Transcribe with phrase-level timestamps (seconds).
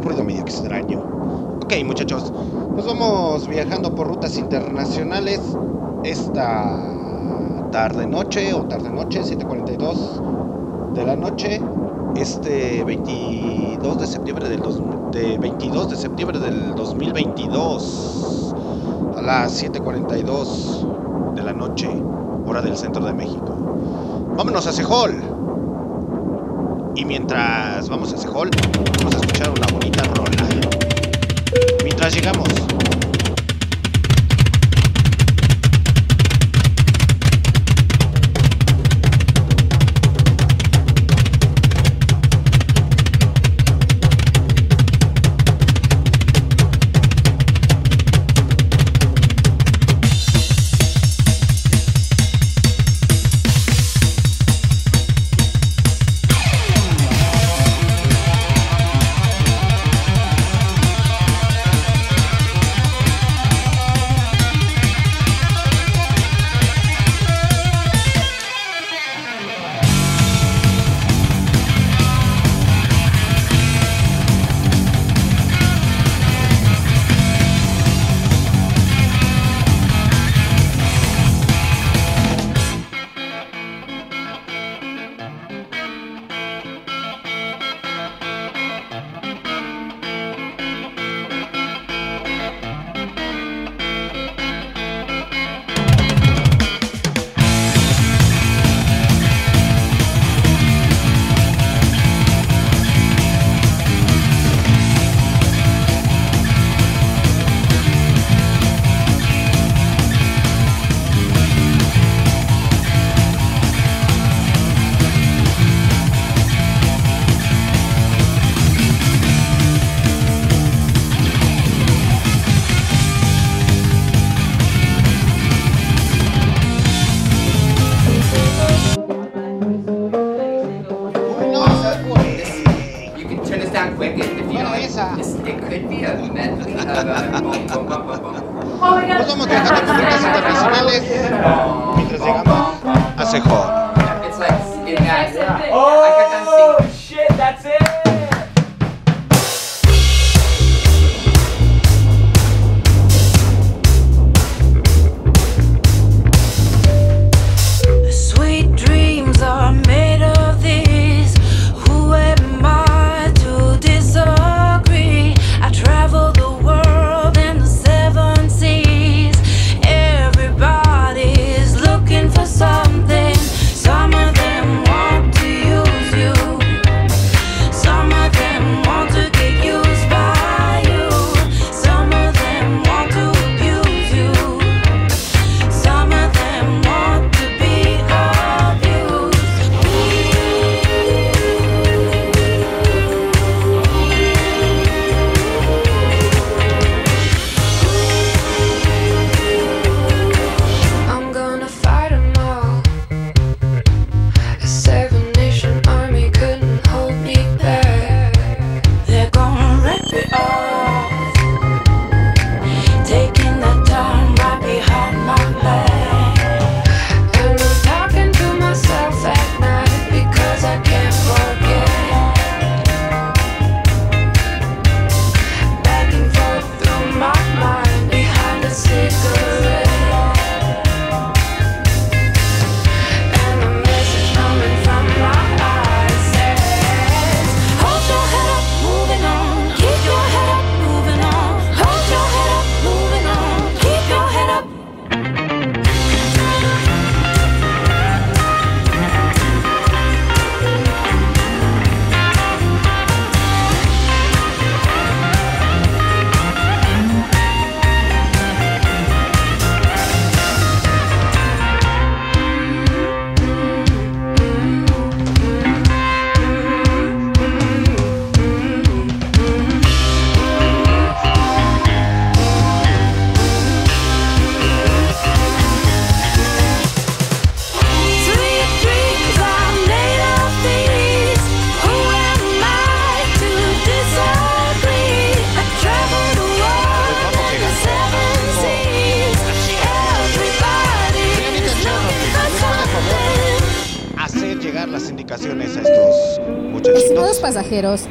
[0.00, 0.98] Un ruido medio extraño.
[1.58, 2.32] Ok, muchachos.
[2.74, 5.58] Nos vamos viajando por rutas internacionales
[6.02, 10.22] esta tarde noche o tarde noche 7:42
[10.94, 11.68] de la noche
[12.14, 14.80] este 22 de septiembre del dos-
[15.12, 18.54] de 22 de septiembre del 2022
[19.12, 20.88] a las 7:42
[21.34, 22.06] de la noche
[22.46, 23.68] hora del centro de México.
[24.34, 25.49] Vámonos a Sejol.
[26.94, 28.50] Y mientras vamos a Sejol,
[28.98, 30.48] vamos a escuchar una bonita rola.
[31.84, 32.69] Mientras llegamos.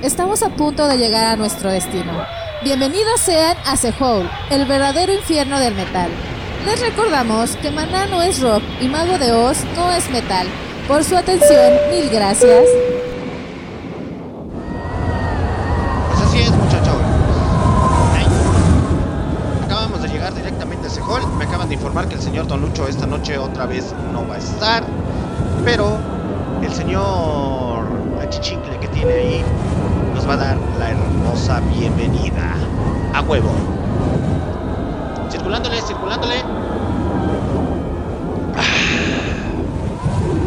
[0.02, 2.26] Estamos a punto de llegar a nuestro destino.
[2.64, 6.10] Bienvenidos sean a Sehol, el verdadero infierno del metal.
[6.66, 10.48] Les recordamos que Maná no es rock y Mago de Oz no es metal.
[10.88, 12.64] Por su atención, mil gracias.
[16.08, 16.98] Pues así es, muchachos.
[19.66, 21.22] Acabamos de llegar directamente a Sehol.
[21.38, 24.34] Me acaban de informar que el señor Don Lucho esta noche otra vez no va
[24.34, 24.84] a estar.
[25.64, 25.96] Pero
[26.64, 27.88] el señor
[28.20, 29.46] Achichicle que tiene ahí
[30.30, 32.54] va a dar la hermosa bienvenida.
[33.16, 33.50] A huevo.
[35.32, 36.36] Circulándole, circulándole.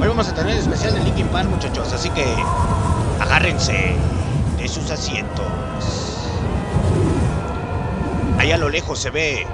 [0.01, 2.25] Hoy vamos a tener especial de Linkin Park, muchachos, así que
[3.21, 3.97] agárrense
[4.57, 5.47] de sus asientos.
[8.39, 9.47] Allá a lo lejos se ve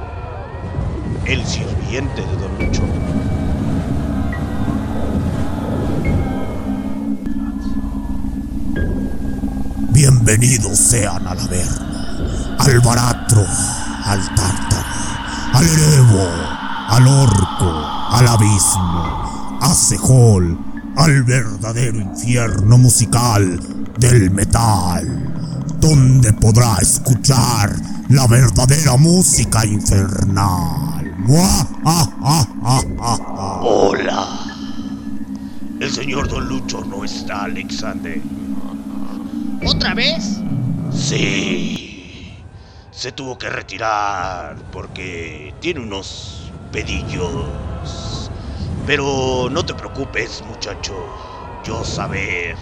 [1.24, 2.87] el sirviente de Don.
[10.28, 13.46] Bienvenidos sean al Averno, al Baratro,
[14.04, 14.86] al Tártaro,
[15.54, 16.28] al Erebo,
[16.86, 20.58] al Orco, al Abismo, a Sehol,
[20.96, 23.58] al verdadero infierno musical
[23.98, 27.74] del metal, donde podrá escuchar
[28.10, 31.10] la verdadera música infernal.
[31.20, 31.66] ¡Mua!
[31.86, 33.60] ¡Ah, ah, ah, ah, ah!
[33.62, 34.28] Hola.
[35.80, 38.20] El señor Don Lucho no está, Alexander.
[39.64, 40.44] ¿Otra vez?
[40.92, 42.44] Sí.
[42.90, 48.30] Se tuvo que retirar porque tiene unos pedillos.
[48.86, 50.94] Pero no te preocupes, muchacho.
[51.64, 52.56] Yo saber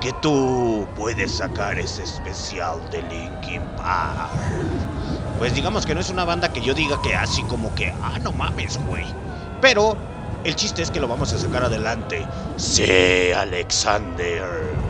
[0.00, 4.30] que tú puedes sacar ese especial de Linkin Park.
[5.38, 8.18] Pues digamos que no es una banda que yo diga que así como que, ah,
[8.22, 9.04] no mames, güey.
[9.60, 9.96] Pero
[10.44, 12.26] el chiste es que lo vamos a sacar adelante.
[12.56, 14.85] Sí, Alexander.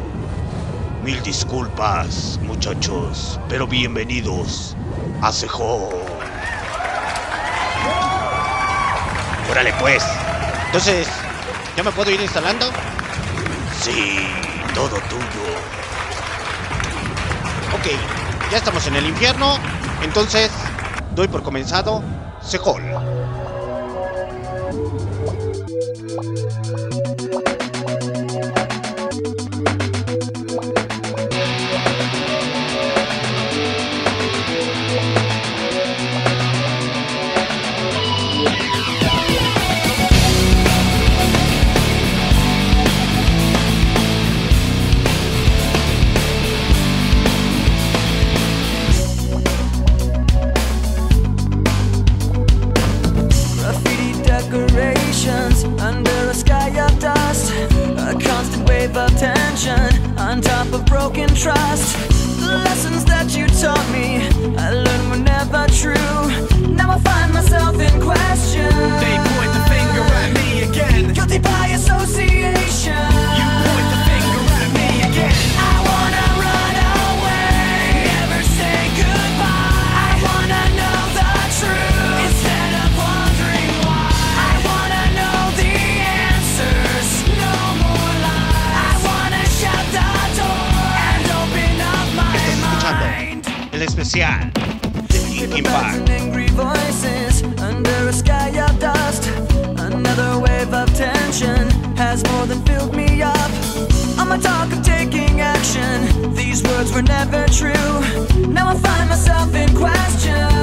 [1.06, 4.76] Mil disculpas, muchachos, pero bienvenidos
[5.22, 5.94] a Sejón.
[9.48, 10.04] Órale pues.
[10.66, 11.06] Entonces,
[11.76, 12.66] ¿ya me puedo ir instalando?
[13.80, 14.18] Sí,
[14.74, 15.46] todo tuyo.
[17.72, 17.86] Ok,
[18.50, 19.58] ya estamos en el infierno.
[20.02, 20.50] Entonces,
[21.14, 22.02] doy por comenzado
[22.42, 22.82] Sejol.
[61.36, 61.95] Trust.
[95.64, 99.28] Angry voices under a sky of dust.
[99.78, 103.50] Another wave of tension has more than filled me up.
[104.18, 108.48] On my talk of taking action, these words were never true.
[108.48, 110.55] Now I find myself in question.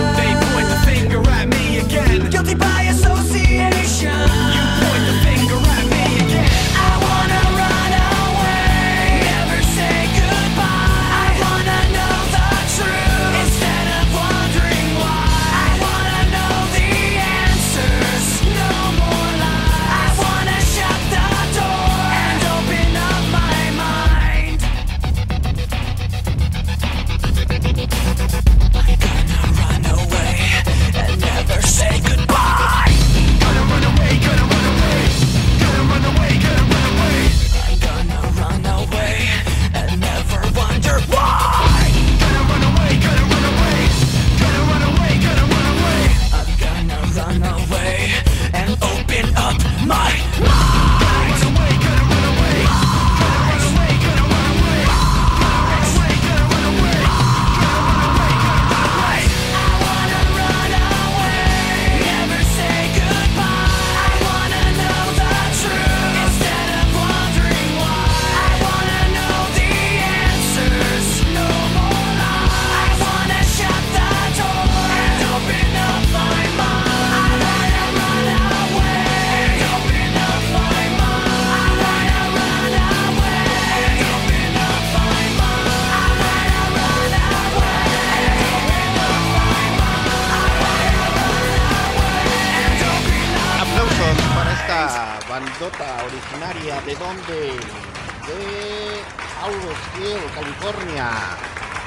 [99.94, 101.12] California.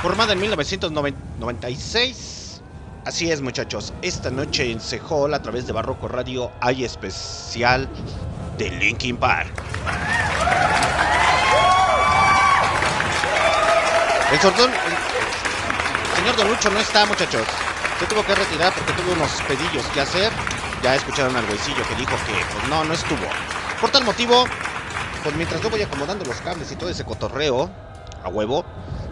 [0.01, 2.61] Formada en 1996.
[3.05, 3.93] Así es, muchachos.
[4.03, 7.89] Esta noche en Sehol, a través de Barroco Radio, hay especial
[8.59, 9.51] de Linkin Park.
[14.31, 17.43] El sortón, el señor Don Lucho no está, muchachos.
[17.99, 20.31] Se tuvo que retirar porque tuvo unos pedillos que hacer.
[20.83, 23.27] Ya escucharon al güeycillo que dijo que pues no, no estuvo.
[23.81, 24.45] Por tal motivo,
[25.25, 27.69] pues mientras yo voy acomodando los cables y todo ese cotorreo,
[28.26, 28.64] a huevo,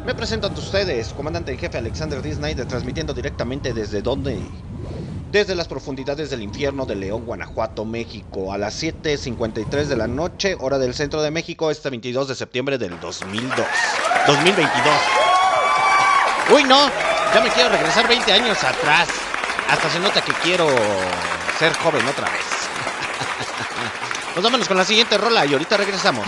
[0.04, 2.34] me presento ante ustedes, comandante en jefe Alexander D.
[2.34, 4.38] Snyder, transmitiendo directamente desde donde.
[5.30, 10.56] Desde las profundidades del infierno de León, Guanajuato, México, a las 7.53 de la noche,
[10.60, 13.66] hora del centro de México, este 22 de septiembre del 2002.
[14.26, 14.94] 2022.
[16.54, 16.88] Uy, no,
[17.34, 19.08] ya me quiero regresar 20 años atrás.
[19.70, 20.68] Hasta se nota que quiero
[21.58, 22.44] ser joven otra vez.
[24.36, 26.26] Nos vámonos con la siguiente rola y ahorita regresamos.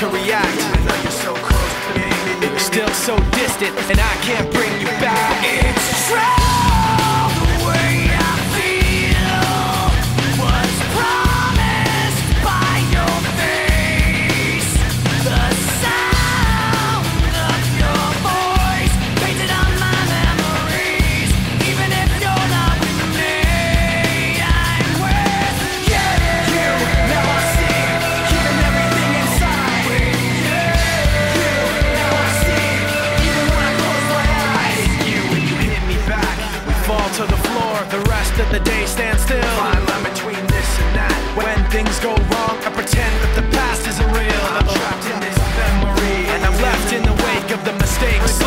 [0.00, 0.56] To react.
[1.02, 5.44] You're so close to me, it's still so distant, and I can't bring you back.
[5.44, 6.39] It's true.
[38.50, 39.40] The day stands still.
[39.62, 41.14] Fine line between this and that.
[41.38, 44.42] When things go wrong, I pretend that the past isn't real.
[44.50, 48.39] I'm trapped in this memory, and I'm left in the wake of the mistakes,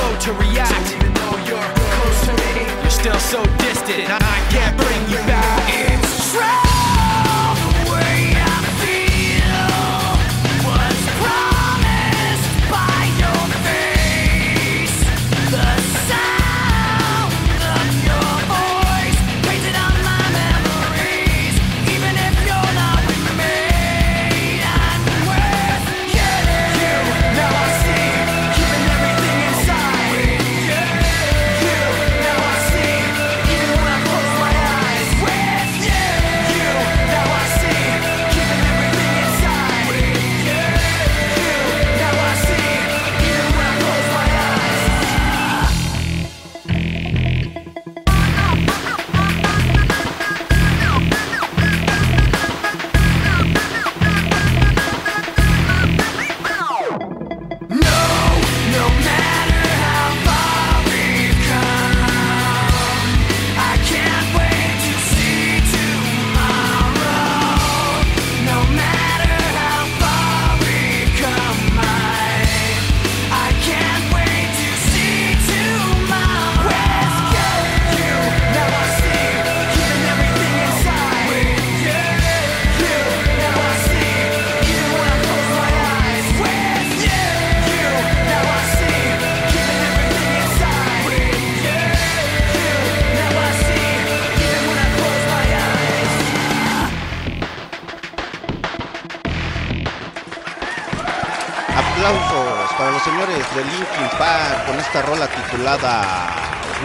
[105.63, 106.03] titulada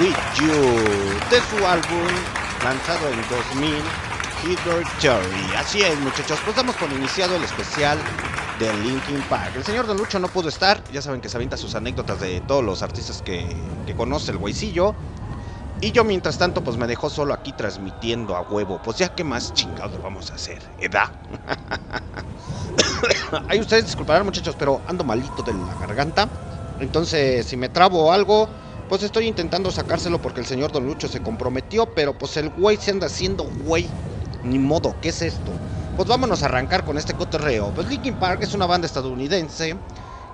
[0.01, 0.53] With You
[1.31, 2.07] de su álbum
[2.63, 3.75] lanzado en 2000,
[4.45, 5.57] Hitler Cherry.
[5.57, 7.99] Así es, muchachos, pues damos por iniciado el especial
[8.61, 9.51] de Linkin Park.
[9.57, 12.41] El señor Don Lucho no pudo estar, ya saben que se avienta sus anécdotas de
[12.43, 13.49] todos los artistas que,
[13.85, 14.95] que conoce el güeycillo.
[15.81, 18.81] Y yo mientras tanto pues me dejó solo aquí transmitiendo a huevo.
[18.85, 21.11] Pues ya qué más chingados vamos a hacer, ¿edad?
[23.49, 26.29] Ahí ustedes disculparán muchachos, pero ando malito de la garganta.
[26.81, 28.49] Entonces, si me trabo algo,
[28.88, 32.76] pues estoy intentando sacárselo porque el señor Don Lucho se comprometió, pero pues el güey
[32.76, 33.88] se anda haciendo güey.
[34.42, 35.52] Ni modo, ¿qué es esto?
[35.99, 37.75] pues vámonos a arrancar con este cotorreo.
[37.75, 39.80] Pues Linkin Park es una banda estadounidense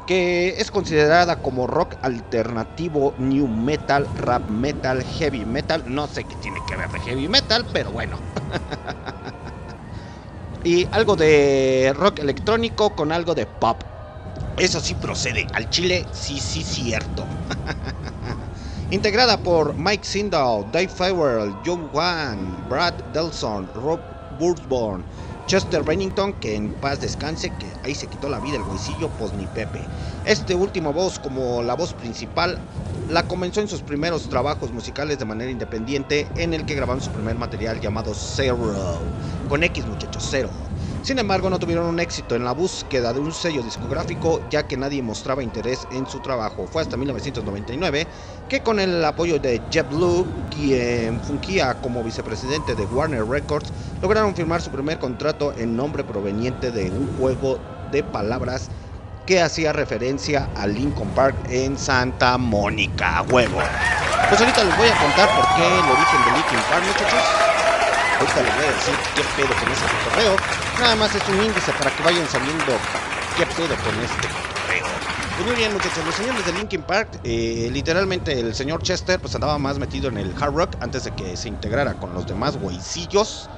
[0.05, 5.83] que es considerada como rock alternativo, new metal, rap metal, heavy metal.
[5.87, 8.21] No sé qué tiene que ver de heavy metal, pero bueno.
[10.65, 13.83] y algo de rock electrónico con algo de pop.
[14.59, 15.47] Eso sí procede.
[15.55, 17.25] Al chile, sí, sí, cierto.
[18.91, 23.99] Integrada por Mike Sindall, Dave Farrell, Joe Wan, Brad Delson, Rob
[24.39, 25.03] Bursborn,
[25.47, 29.33] Chester Bennington, que en paz descanse, que ahí se quitó la vida el güeycillo, pues
[29.33, 29.81] ni Pepe.
[30.27, 32.59] Este último voz como la voz principal
[33.09, 37.11] la comenzó en sus primeros trabajos musicales de manera independiente, en el que grabaron su
[37.11, 39.01] primer material llamado Zero,
[39.49, 40.51] con X muchachos, Zero.
[41.05, 44.79] Sin embargo, no tuvieron un éxito en la búsqueda de un sello discográfico, ya que
[44.79, 46.67] nadie mostraba interés en su trabajo.
[46.67, 48.07] Fue hasta 1999
[48.49, 53.71] que con el apoyo de JetBlue, quien fungía como vicepresidente de Warner Records,
[54.01, 57.59] lograron firmar su primer contrato en nombre proveniente de un juego
[57.93, 58.71] de palabras
[59.27, 63.59] que hacía referencia a Lincoln Park en Santa Mónica, huevo.
[64.31, 67.54] Pues ahorita les voy a contar por qué el origen de Linkin Park, muchachos.
[68.19, 70.37] Ahorita les voy a decir qué pedo con ese correo.
[70.79, 72.81] Nada más es un índice para que vayan sabiendo
[73.37, 74.87] qué pedo con este correo.
[75.37, 79.35] Pues muy bien, muchachos, los señores de Linkin Park, eh, literalmente el señor Chester pues
[79.35, 82.57] andaba más metido en el hard rock antes de que se integrara con los demás
[82.57, 83.51] güeycillos.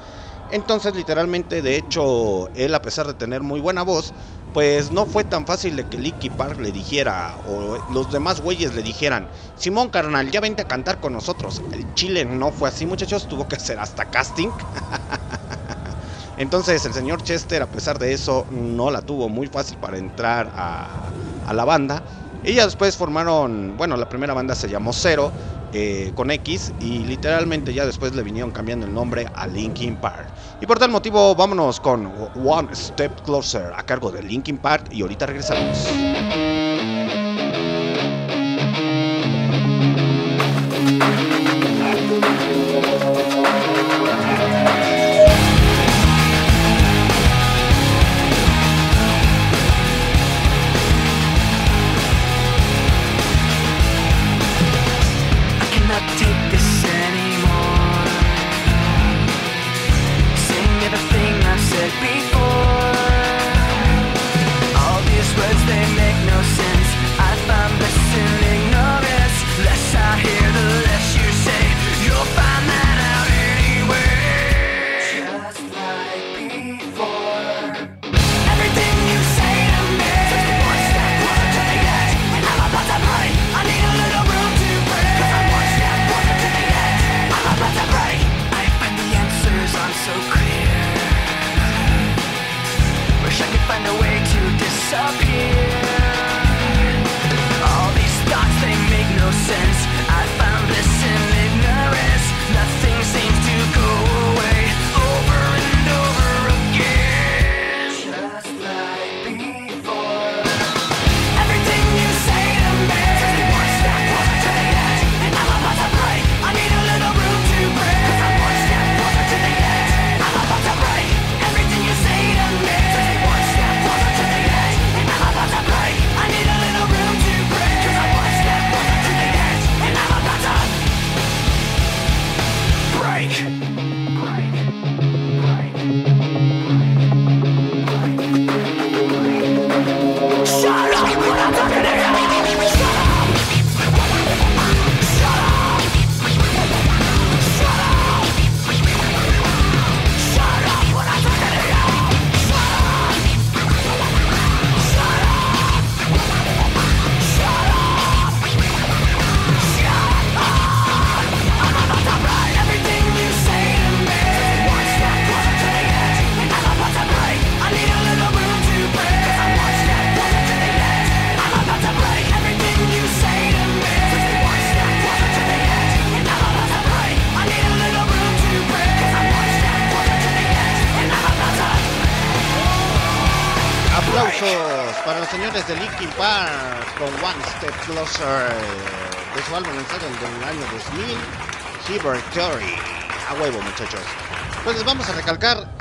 [0.51, 4.15] Entonces, literalmente, de hecho, él a pesar de tener muy buena voz,
[4.53, 8.75] pues no fue tan fácil de que Linkin Park le dijera, o los demás güeyes
[8.75, 11.63] le dijeran, Simón carnal, ya vente a cantar con nosotros.
[11.73, 14.49] El Chile no fue así, muchachos, tuvo que hacer hasta casting.
[16.39, 20.51] Entonces el señor Chester, a pesar de eso, no la tuvo muy fácil para entrar
[20.55, 21.11] a,
[21.47, 22.03] a la banda.
[22.45, 25.33] Ellas después formaron, bueno, la primera banda se llamó Cero,
[25.73, 30.29] eh, con X, y literalmente ya después le vinieron cambiando el nombre a Linkin Park.
[30.61, 35.03] Y por tal motivo, vámonos con One Step Closer a cargo de Linkin Park, y
[35.03, 35.87] ahorita regresamos.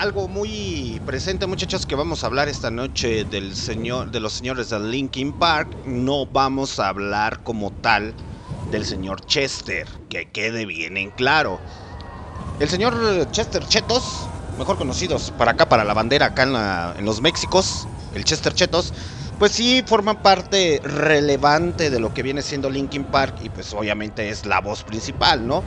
[0.06, 4.70] Algo muy presente, muchachos, que vamos a hablar esta noche del señor, de los señores
[4.70, 5.78] de Linkin Park.
[5.84, 8.16] No vamos a hablar como tal
[8.68, 11.60] del señor Chester, que quede bien en claro.
[12.60, 17.20] El señor Chester Chetos mejor conocidos para acá, para la bandera, acá en, la- los
[17.22, 18.94] Méxicos, el Chester Chetos,
[19.38, 24.30] pues sí forman parte relevante de lo que viene siendo Linkin Park y pues obviamente
[24.30, 25.66] es la voz principal, ¿no?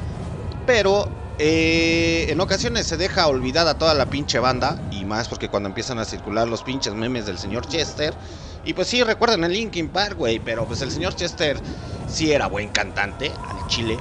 [0.64, 5.68] Pero eh, en ocasiones se deja olvidada toda la pinche banda y más porque cuando
[5.68, 8.18] empiezan a circular los pinches memes del señor Chester
[8.64, 11.62] y pues sí recuerdan el Linkin Park, güey, pero pues el señor Chester
[12.08, 13.96] sí era buen cantante al chile.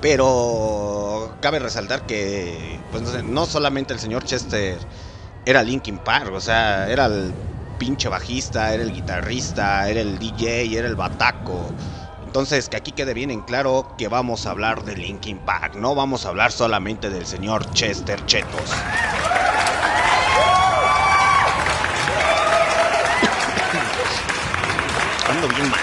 [0.00, 4.78] Pero cabe resaltar que pues no, solamente el señor Chester
[5.44, 7.34] era Linkin Park, o sea, era el
[7.78, 11.74] pinche bajista, era el guitarrista, era el DJ, era el bataco.
[12.34, 15.94] Entonces, que aquí quede bien en claro que vamos a hablar de Linkin Park, no
[15.94, 18.72] vamos a hablar solamente del señor Chester Chetos.
[25.30, 25.78] Ando bien mal,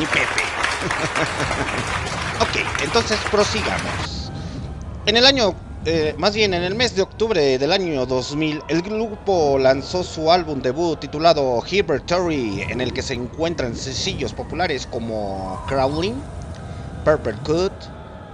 [0.00, 0.26] ni Pepe.
[2.40, 4.32] ok, entonces prosigamos.
[5.06, 8.82] En el año, eh, más bien en el mes de octubre del año 2000, el
[8.82, 15.62] grupo lanzó su álbum debut titulado Hibertory, en el que se encuentran sencillos populares como
[15.66, 16.26] Crawling,
[17.04, 17.72] Purple Cut,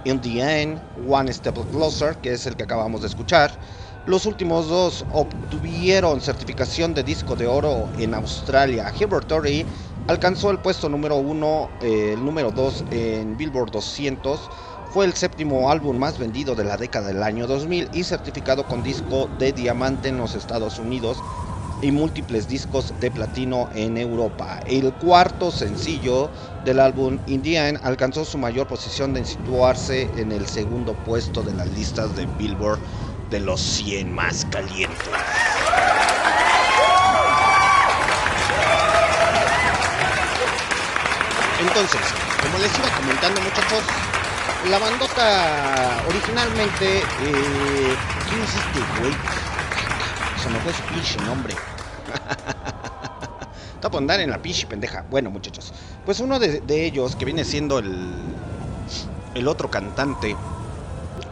[0.03, 3.59] In the End, One Step Closer, que es el que acabamos de escuchar.
[4.05, 8.93] Los últimos dos obtuvieron certificación de disco de oro en Australia.
[8.99, 9.65] Hibertory
[10.07, 14.51] alcanzó el puesto número uno, eh, el número 2 en Billboard 200.
[14.95, 18.81] Fue el séptimo álbum más vendido de la década del año 2000 y certificado con
[18.81, 21.17] disco de diamante en los Estados Unidos
[21.81, 24.61] y múltiples discos de platino en Europa.
[24.65, 26.29] El cuarto sencillo
[26.63, 31.67] del álbum Indian alcanzó su mayor posición de situarse en el segundo puesto de las
[31.71, 32.79] listas de Billboard
[33.29, 35.09] de los 100 más calientes.
[41.59, 42.01] Entonces,
[42.41, 43.83] como les iba comentando muchachos,
[44.69, 46.99] la bandota originalmente...
[46.99, 47.95] Eh,
[48.29, 49.13] ¿Quién es este güey?
[50.41, 51.53] Se me fue su pinche nombre.
[53.75, 55.05] Está por andar en la pinche pendeja.
[55.09, 55.73] Bueno, muchachos.
[56.05, 58.11] Pues uno de, ellos, que viene siendo el,
[59.35, 60.35] el otro cantante,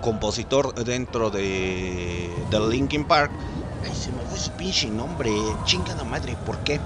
[0.01, 3.31] compositor dentro de, de Linkin Park.
[3.83, 5.31] Ay, se me fue su pinche nombre.
[5.65, 6.79] Chingada madre, ¿por qué?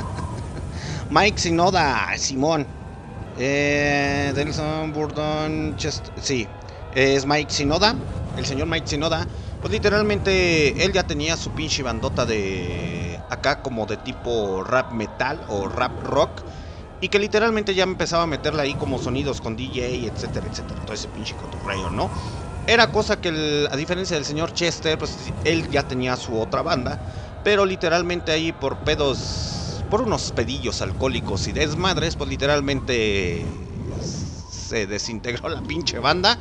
[1.10, 2.66] Mike Sinoda, Simón.
[3.40, 6.50] Eh, Delson Burdon, Chest- sí,
[6.90, 8.02] es Mike Sinoda,
[8.34, 9.28] el señor Mike Sinoda.
[9.60, 15.44] Pues literalmente él ya tenía su pinche bandota de acá como de tipo rap metal
[15.46, 16.42] o rap rock.
[17.00, 20.80] Y que literalmente ya empezaba a meterle ahí como sonidos con DJ, etcétera, etcétera.
[20.84, 22.12] Todo ese pinche cotorreo, ¿no?
[22.66, 27.00] Era cosa que, a diferencia del señor Chester, pues él ya tenía su otra banda.
[27.42, 29.18] Pero literalmente ahí por pedos,
[29.88, 33.46] por unos pedillos alcohólicos y desmadres, pues literalmente
[34.00, 36.38] se desintegró la pinche banda.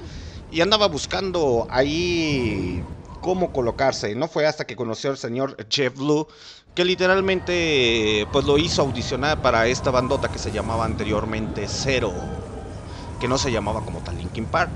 [0.49, 2.83] Y andaba buscando ahí
[3.19, 4.15] cómo colocarse.
[4.15, 6.27] No fue hasta que conoció al señor Jeff Blue
[6.77, 12.13] que literalmente pues lo hizo audicionar para esta bandota que se llamaba anteriormente Zero,
[13.19, 14.73] que no se llamaba como tal Linkin Park.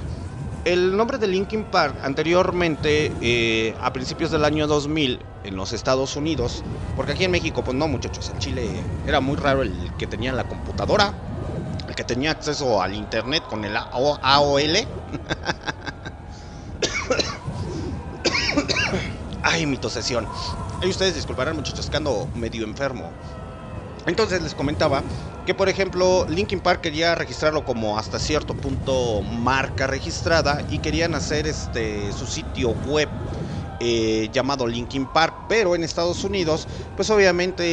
[0.64, 6.16] El nombre de Linkin Park anteriormente, eh, a principios del año 2000, en los Estados
[6.16, 6.62] Unidos,
[6.96, 8.70] porque aquí en México, pues no muchachos, en Chile
[9.08, 11.16] era muy raro el que tenía la computadora,
[11.88, 14.62] el que tenía acceso al internet con el AO AOL.
[19.42, 20.28] Ay, mi tosesión.
[20.80, 23.10] Ahí ustedes disculparán muchachos que ando medio enfermo.
[24.06, 25.06] Entonces les comentaba
[25.46, 31.14] que por ejemplo Linkin Park quería registrarlo como hasta cierto punto marca registrada y querían
[31.16, 33.12] hacer este su sitio web
[33.80, 37.64] eh, llamado Linkin Park, pero en Estados Unidos pues obviamente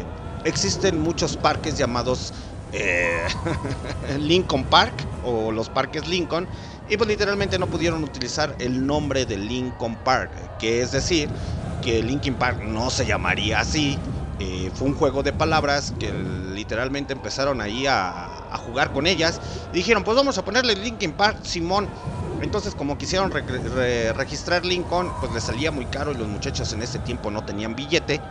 [0.00, 0.06] eh,
[0.44, 2.32] existen muchos parques llamados
[2.72, 3.26] eh,
[4.18, 6.48] Lincoln Park o los parques Lincoln
[6.86, 11.32] y pues literalmente no pudieron utilizar el nombre de Lincoln Park, que es decir
[11.80, 14.00] que Linkin Park no se llamaría así.
[14.38, 19.40] Eh, fue un juego de palabras que literalmente empezaron ahí a, jugar con ellas.
[19.72, 21.90] Y dijeron, pues vamos a ponerle Linkin Park Simón.
[22.38, 26.70] Entonces como quisieron re- re- registrar Lincoln, pues les salía muy caro y los muchachos
[26.72, 28.24] en ese tiempo no tenían billete.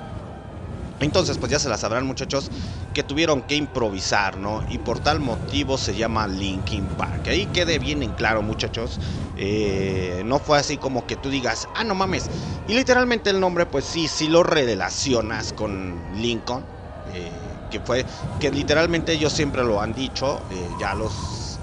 [0.99, 2.51] Entonces, pues ya se la sabrán muchachos
[2.93, 4.63] que tuvieron que improvisar, ¿no?
[4.67, 7.27] Y por tal motivo se llama Linkin Park.
[7.27, 9.01] Ahí quede bien en claro, muchachos.
[9.35, 12.31] Eh, no fue así como que tú digas, ah, no mames.
[12.65, 16.65] Y literalmente el nombre, pues sí, sí lo relacionas con Lincoln.
[17.07, 17.31] eh,
[17.69, 18.05] que fue,
[18.39, 21.13] que literalmente ellos siempre lo han dicho, eh, ya los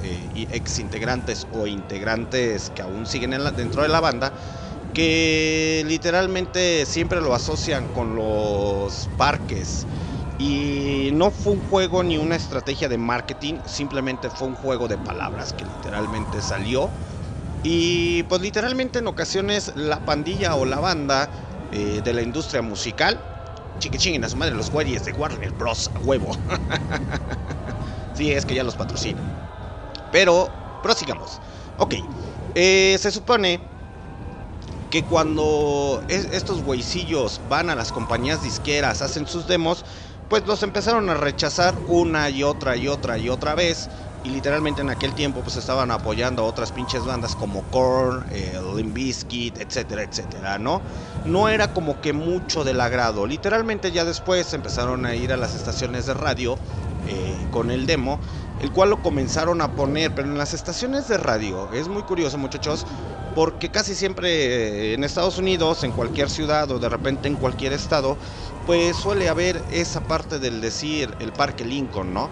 [0.03, 4.33] ex integrantes o integrantes que aún siguen dentro de la banda
[4.93, 9.87] que literalmente siempre lo asocian con los parques.
[10.39, 14.99] Y no fue un juego ni una estrategia de marketing, simplemente fue un juego de
[14.99, 16.91] palabras que literalmente salió.
[17.63, 21.31] Y pues literalmente en ocasiones la pandilla o la banda
[21.71, 23.21] eh, de la industria musical,
[23.79, 25.91] chique chinguen a su madre los güeyes de Warner Bros.
[25.95, 26.37] a huevo.
[28.15, 29.25] sí, es que ya los patrocinan.
[30.11, 30.51] Pero,
[30.83, 31.41] prosigamos.
[31.79, 31.95] Ok,
[32.55, 33.72] eh, se supone
[34.93, 39.87] que cuando es- estos güeycillos van a las compañías disqueras, hacen sus demos,
[40.29, 43.89] pues los empezaron a rechazar una y otra y otra y otra vez.
[44.23, 48.61] Y literalmente en aquel tiempo pues estaban apoyando a otras pinches bandas como Korn, eh,
[48.77, 50.85] Limp Bizkit, etcétera, etcétera, ¿no?
[51.25, 53.27] No era como que mucho del agrado.
[53.27, 56.61] Literalmente ya después empezaron a ir a las estaciones de radio
[57.05, 58.21] eh, con el demo,
[58.63, 62.39] el cual lo comenzaron a poner, pero en las estaciones de radio es muy curioso
[62.39, 62.87] muchachos,
[63.35, 67.73] porque casi siempre eh, en Estados Unidos, en cualquier ciudad o de repente en cualquier
[67.73, 68.17] estado,
[68.65, 72.31] pues suele haber esa parte del decir el Parque Lincoln, ¿no?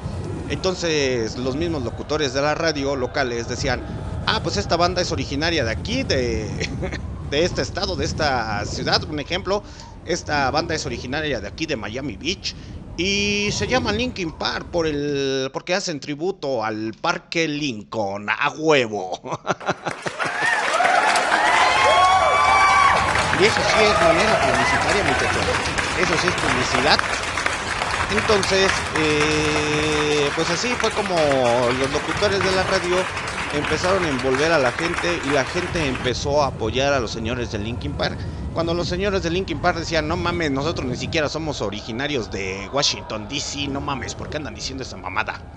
[0.48, 3.82] Entonces los mismos locutores de la radio locales decían,
[4.26, 6.48] ah, pues esta banda es originaria de aquí, de,
[7.30, 9.64] de este estado, de esta ciudad, un ejemplo,
[10.04, 12.54] esta banda es originaria de aquí, de Miami Beach.
[13.02, 19.18] Y se llama Linkin Park por el, porque hacen tributo al Parque Lincoln, a huevo.
[23.40, 25.44] Y eso sí es manera publicitaria, muchachos.
[25.98, 27.00] Eso sí es publicidad.
[28.10, 31.16] Entonces, eh, pues así fue como
[31.78, 32.96] los locutores de la radio
[33.54, 37.50] empezaron a envolver a la gente y la gente empezó a apoyar a los señores
[37.52, 38.18] de Linkin Park.
[38.54, 42.68] Cuando los señores de Linkin Park decían, no mames, nosotros ni siquiera somos originarios de
[42.72, 45.40] Washington, D.C., no mames, ¿por qué andan diciendo esa mamada?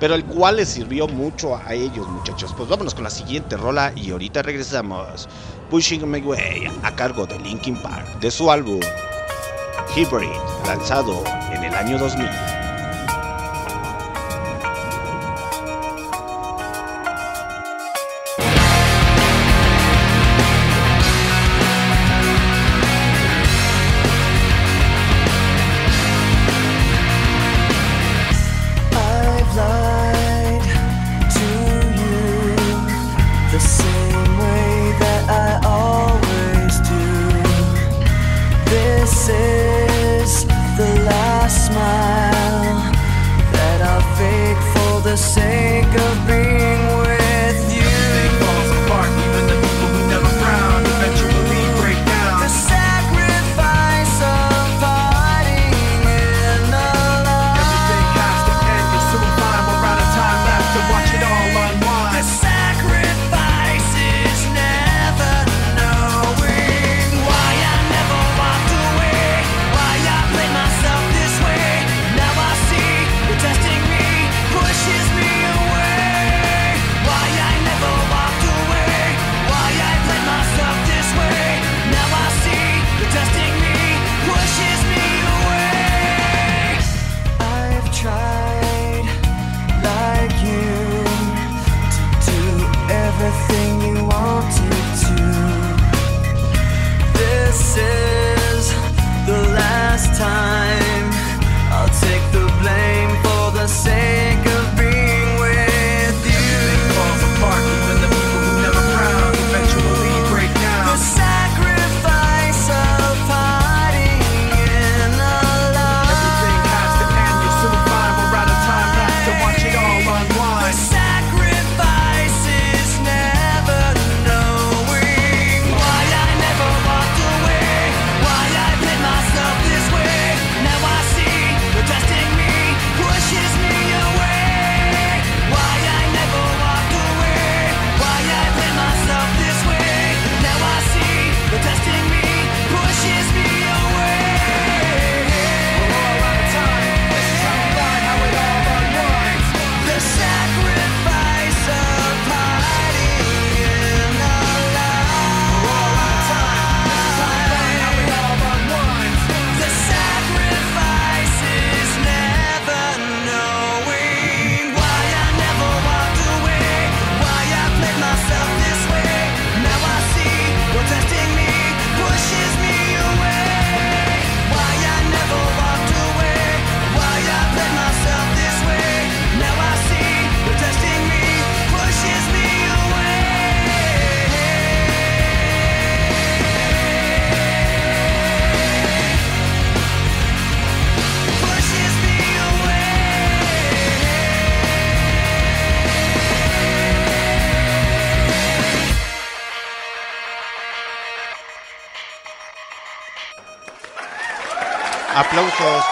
[0.00, 2.54] Pero el cual les sirvió mucho a ellos, muchachos.
[2.56, 5.28] Pues vámonos con la siguiente rola y ahorita regresamos.
[5.70, 8.80] Pushing My Way a cargo de Linkin Park, de su álbum
[9.96, 10.28] Hybrid,
[10.66, 12.67] lanzado en el año 2000.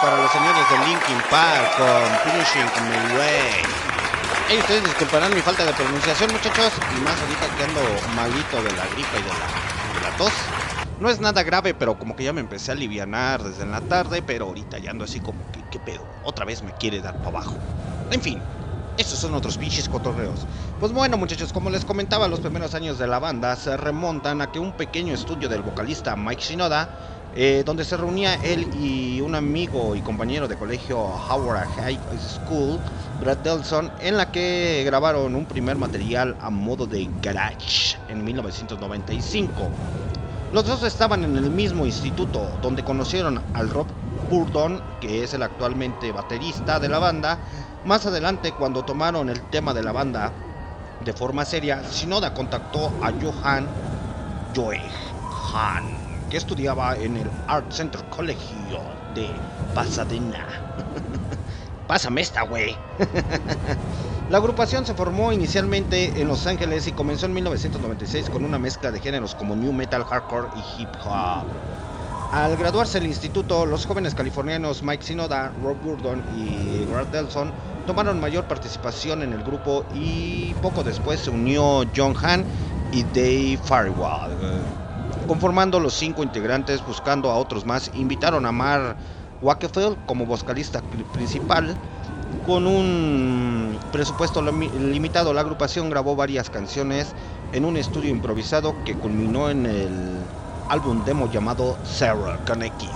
[0.01, 3.51] Para los señores de Linkin Park con Finishing My Way.
[4.49, 7.81] Ey, ustedes disculparán mi falta de pronunciación, muchachos, y más ahorita que ando
[8.15, 10.33] malito de la gripa y de la, de la tos.
[10.99, 13.81] No es nada grave, pero como que ya me empecé a alivianar desde en la
[13.81, 16.05] tarde, pero ahorita ya ando así como que, ¿qué pedo?
[16.23, 17.55] Otra vez me quiere dar para abajo.
[18.11, 18.39] En fin,
[18.97, 20.45] estos son otros pinches cotorreos.
[20.79, 24.51] Pues bueno, muchachos, como les comentaba, los primeros años de la banda se remontan a
[24.51, 29.35] que un pequeño estudio del vocalista Mike Shinoda, eh, donde se reunía él y un
[29.35, 32.79] amigo y compañero de colegio Howard High School,
[33.21, 39.53] Brad Delson, en la que grabaron un primer material a modo de garage en 1995.
[40.51, 43.85] Los dos estaban en el mismo instituto donde conocieron al Rob
[44.31, 47.37] Burdon, que es el actualmente baterista de la banda.
[47.85, 50.31] Más adelante, cuando tomaron el tema de la banda
[51.05, 53.67] de forma seria, Shinoda contactó a Johan
[54.55, 58.79] Johan, que estudiaba en el Art Center Colegio
[59.15, 59.29] de
[59.73, 60.47] Pasadena.
[61.87, 62.75] Pásame esta, güey.
[64.29, 68.91] La agrupación se formó inicialmente en Los Ángeles y comenzó en 1996 con una mezcla
[68.91, 71.45] de géneros como new metal, hardcore y hip hop.
[72.33, 77.53] Al graduarse del instituto, los jóvenes californianos Mike Sinoda, Rob Gurdon y Brad Delson
[77.85, 82.43] tomaron mayor participación en el grupo y poco después se unió John Hahn
[82.91, 84.86] y Dave Farwell.
[85.27, 88.97] Conformando los cinco integrantes, buscando a otros más, invitaron a Mark
[89.41, 91.77] Wakefield como vocalista principal.
[92.41, 97.13] Con un presupuesto limi- limitado, la agrupación grabó varias canciones
[97.51, 100.31] en un estudio improvisado que culminó en el
[100.69, 102.87] álbum demo llamado Sarah con X.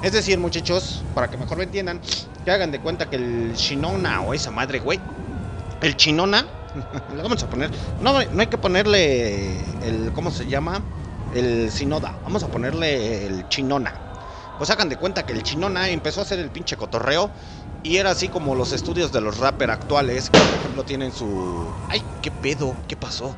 [0.00, 2.00] Es decir, muchachos, para que mejor me entiendan,
[2.42, 4.98] que hagan de cuenta que el Shinona o esa madre, güey,
[5.82, 6.46] el Chinona,
[7.14, 10.86] le vamos a poner, no, no hay que ponerle el, ¿cómo se llama?
[11.34, 13.92] El Sinoda, vamos a ponerle el Chinona.
[14.58, 17.30] Pues hagan de cuenta que el Chinona empezó a hacer el pinche cotorreo
[17.82, 21.70] y era así como los estudios de los rappers actuales, que por ejemplo tienen su...
[21.88, 22.76] ¡Ay, qué pedo!
[22.88, 23.36] ¿Qué pasó?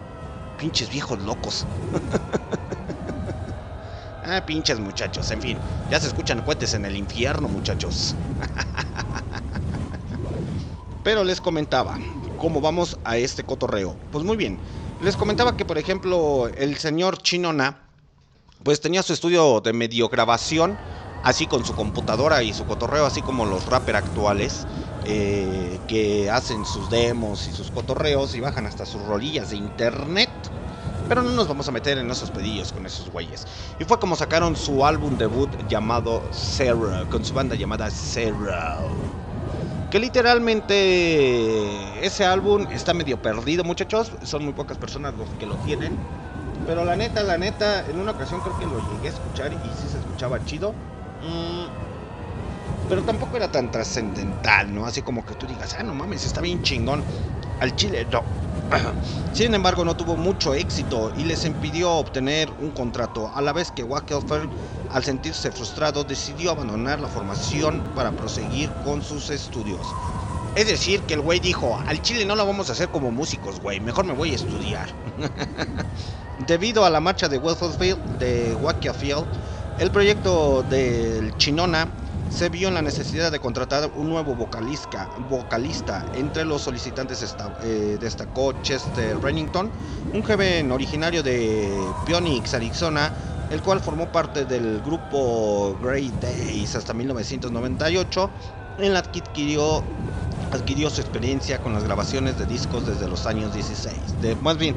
[0.59, 1.67] Pinches viejos locos.
[4.25, 5.59] ah, pinches muchachos, en fin,
[5.91, 8.15] ya se escuchan cohetes en el infierno, muchachos.
[11.03, 11.99] Pero les comentaba,
[12.39, 13.97] ¿cómo vamos a este cotorreo?
[14.11, 14.59] Pues muy bien,
[15.01, 17.79] les comentaba que por ejemplo el señor Chinona,
[18.65, 20.77] pues tenía su estudio de medio grabación,
[21.23, 24.67] así con su computadora y su cotorreo, así como los rappers actuales,
[25.05, 30.31] eh, que hacen sus demos y sus cotorreos y bajan hasta sus rolillas de internet.
[31.09, 33.47] Pero no nos vamos a meter en esos pedillos con esos güeyes.
[33.79, 39.28] Y fue como sacaron su álbum debut llamado Zero, con su banda llamada Zero.
[39.91, 44.19] Que literalmente ese álbum está medio perdido, muchachos.
[44.23, 46.03] Son muy pocas personas los que lo tienen.
[46.67, 49.73] Pero la neta, la neta, en una ocasión creo que lo llegué a escuchar y
[49.73, 50.77] sí se escuchaba chido.
[51.21, 51.69] Mm,
[52.87, 54.85] pero tampoco era tan trascendental, ¿no?
[54.87, 57.07] Así como que tú digas, ah, no mames, está bien chingón.
[57.61, 58.23] Al chile, no.
[59.33, 63.71] Sin embargo, no tuvo mucho éxito y les impidió obtener un contrato, a la vez
[63.71, 64.51] que Wackelfeld,
[64.91, 69.81] al sentirse frustrado, decidió abandonar la formación para proseguir con sus estudios.
[70.55, 73.61] Es decir, que el güey dijo, al chile no lo vamos a hacer como músicos,
[73.61, 74.89] güey, mejor me voy a estudiar.
[76.47, 78.57] Debido a la marcha de Wackelfeld, de
[79.79, 81.89] el proyecto del Chinona
[82.31, 85.11] se vio en la necesidad de contratar un nuevo vocalista.
[85.29, 86.05] vocalista.
[86.15, 89.71] Entre los solicitantes eh, destacó Chester Rennington,
[90.13, 91.69] un joven originario de
[92.07, 93.13] Phoenix, Arizona,
[93.51, 98.31] el cual formó parte del grupo Grey Days hasta 1998,
[98.79, 99.83] en la que adquirió,
[100.53, 104.21] adquirió su experiencia con las grabaciones de discos desde los años 16.
[104.21, 104.77] De, más bien,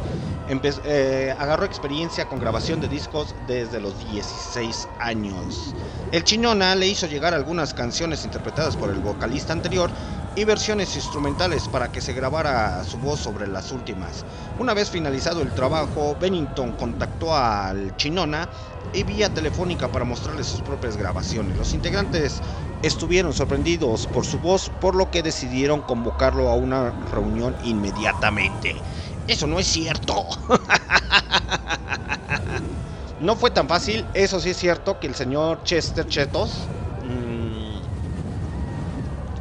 [0.84, 5.74] eh, agarró experiencia con grabación de discos desde los 16 años.
[6.12, 9.90] El Chinona le hizo llegar algunas canciones interpretadas por el vocalista anterior
[10.36, 14.26] y versiones instrumentales para que se grabara su voz sobre las últimas.
[14.60, 18.48] Una vez finalizado el trabajo, Bennington contactó al Chinona
[18.94, 21.58] y vía telefónica para mostrarle sus propias grabaciones.
[21.58, 22.42] Los integrantes
[22.82, 28.84] estuvieron sorprendidos por su voz, por lo que decidieron convocarlo a una reunión inmediatamente.
[29.28, 30.26] Eso no es cierto.
[33.18, 36.72] No fue tan fácil, eso sí es cierto que el señor Chester Chetos
[37.02, 37.82] mm,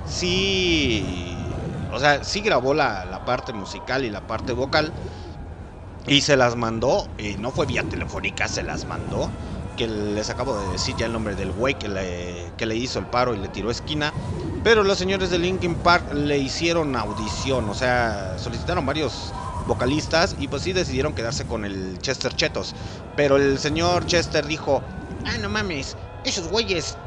[0.03, 4.95] sí, o sea, sí grabó la, la parte musical y la parte vocal
[6.07, 9.36] y se las mandó, y no fue vía telefónica, se las mandó,
[9.81, 12.99] que les acabo de decir ya el nombre del güey que le, que le hizo
[12.99, 14.12] el paro y le tiró esquina,
[14.62, 19.33] pero los señores de Linkin Park le hicieron audición, o sea, solicitaron varios
[19.66, 22.74] vocalistas y pues sí decidieron quedarse con el Chester Chetos.
[23.16, 24.83] Pero el señor Chester dijo,
[25.24, 26.99] ah, no mames, esos güeyes,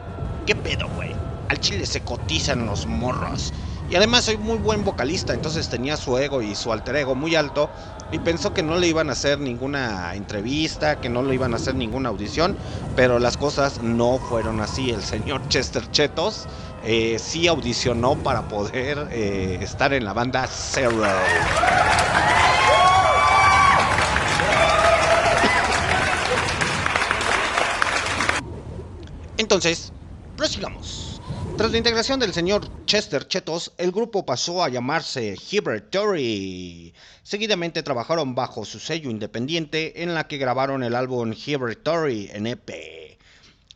[0.47, 1.13] ¿qué pedo, güey?
[1.53, 3.53] al chile se cotizan los morros.
[3.89, 7.35] Y además soy muy buen vocalista, entonces tenía su ego y su alter ego muy
[7.35, 7.69] alto
[8.11, 11.57] y pensó que no le iban a hacer ninguna entrevista, que no le iban a
[11.57, 12.57] hacer ninguna audición,
[12.95, 14.91] pero las cosas no fueron así.
[14.91, 16.47] El señor Chester Chetos
[16.83, 21.03] eh, sí audicionó para poder eh, estar en la banda Zero.
[29.37, 29.91] Entonces,
[30.37, 31.02] prosigamos.
[31.55, 36.93] Tras la integración del señor Chester Chetos, el grupo pasó a llamarse Hibertory.
[37.21, 43.19] Seguidamente trabajaron bajo su sello independiente en la que grabaron el álbum Hibertory en EP.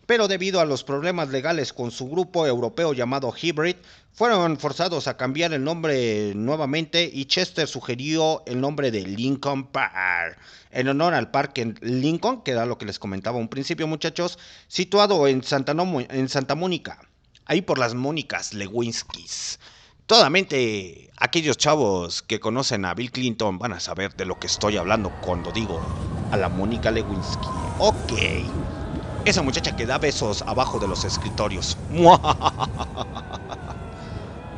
[0.08, 3.76] Pero debido a los problemas legales con su grupo europeo llamado Hybrid,
[4.12, 10.40] fueron forzados a cambiar el nombre nuevamente y Chester sugirió el nombre de Lincoln Park,
[10.72, 15.28] en honor al parque Lincoln, que era lo que les comentaba un principio muchachos, situado
[15.28, 17.07] en Santa, Nomo- en Santa Mónica,
[17.48, 19.60] ahí por las Mónicas Lewinskis.
[20.06, 24.78] Todamente aquellos chavos que conocen a Bill Clinton van a saber de lo que estoy
[24.78, 25.82] hablando cuando digo
[26.32, 27.48] a la Mónica Lewinsky.
[27.80, 28.14] Ok.
[29.26, 31.78] Esa muchacha que da besos abajo de los escritorios.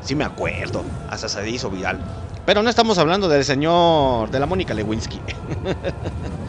[0.02, 2.00] Sí me acuerdo, hasta se hizo viral.
[2.46, 5.20] Pero no estamos hablando del señor de la Mónica Lewinsky.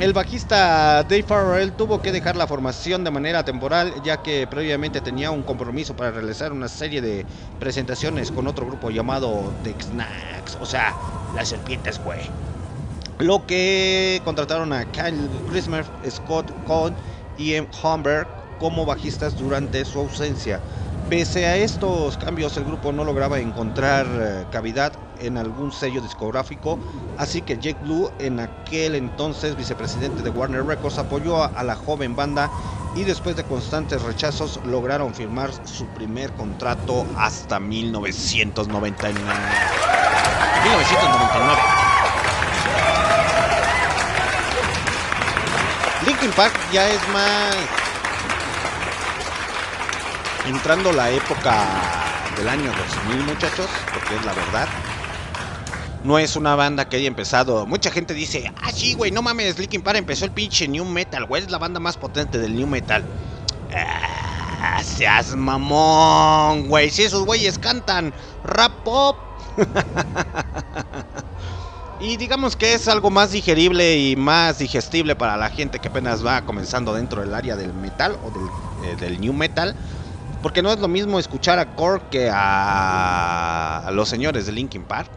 [0.00, 5.02] El bajista Dave Farrell tuvo que dejar la formación de manera temporal ya que previamente
[5.02, 7.26] tenía un compromiso para realizar una serie de
[7.58, 10.94] presentaciones con otro grupo llamado The Snacks, o sea,
[11.36, 12.20] las serpientes, güey.
[13.18, 16.94] Lo que contrataron a Kyle Christmas, Scott Cohn
[17.36, 17.68] y M.
[17.82, 18.26] Humber
[18.58, 20.60] como bajistas durante su ausencia.
[21.10, 26.78] Pese a estos cambios, el grupo no lograba encontrar eh, cavidad en algún sello discográfico,
[27.18, 32.14] así que Jake Blue, en aquel entonces vicepresidente de Warner Records, apoyó a, la joven
[32.14, 32.48] banda
[32.94, 39.26] y después de constantes rechazos lograron firmar su primer contrato hasta 1999.
[40.62, 41.60] 1999.
[46.06, 47.89] Linkin Park ya es más
[50.46, 51.66] entrando la época
[52.36, 52.70] del año
[53.06, 54.68] 2000 muchachos, porque es la verdad.
[56.02, 57.66] No es una banda que haya empezado.
[57.66, 61.26] Mucha gente dice, ah, sí, güey, no mames, Linkin Park empezó el pinche New Metal,
[61.26, 63.04] güey, es la banda más potente del New Metal.
[63.74, 68.12] Ah, seas mamón, güey, si esos güeyes cantan
[68.44, 69.16] rap pop.
[72.00, 76.24] Y digamos que es algo más digerible y más digestible para la gente que apenas
[76.24, 79.76] va comenzando dentro del área del metal o del, eh, del new metal.
[80.42, 85.10] Porque no es lo mismo escuchar a Korg que a, los señores de Linkin Park.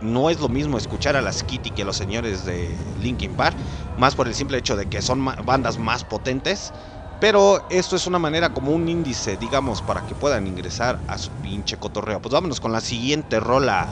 [0.00, 3.56] No es lo mismo escuchar a las Kitty que a los señores de Linkin Park.
[3.98, 6.72] Más por el simple hecho de que son bandas más potentes.
[7.20, 11.30] Pero esto es una manera como un índice, digamos, para que puedan ingresar a su
[11.30, 12.20] pinche cotorreo.
[12.20, 13.86] Pues vámonos con la siguiente rola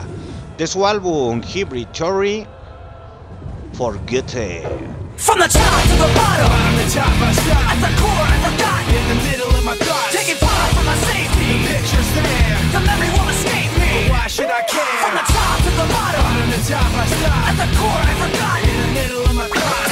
[0.57, 2.45] de su álbum Hybrid Theory.
[3.73, 4.63] Forget it.
[5.17, 7.57] From the top to the bottom, Bottom to top, I stop.
[7.69, 8.87] at the core I forgot.
[8.89, 9.40] In the middle.
[10.85, 12.57] My safety, Pictures there.
[12.73, 14.09] the memory won't escape me.
[14.09, 15.37] Why should I From the care?
[15.37, 17.47] top to the bottom, Bottom to top, I stop.
[17.49, 18.57] at the core I forgot.
[18.69, 19.90] In the middle of my thoughts.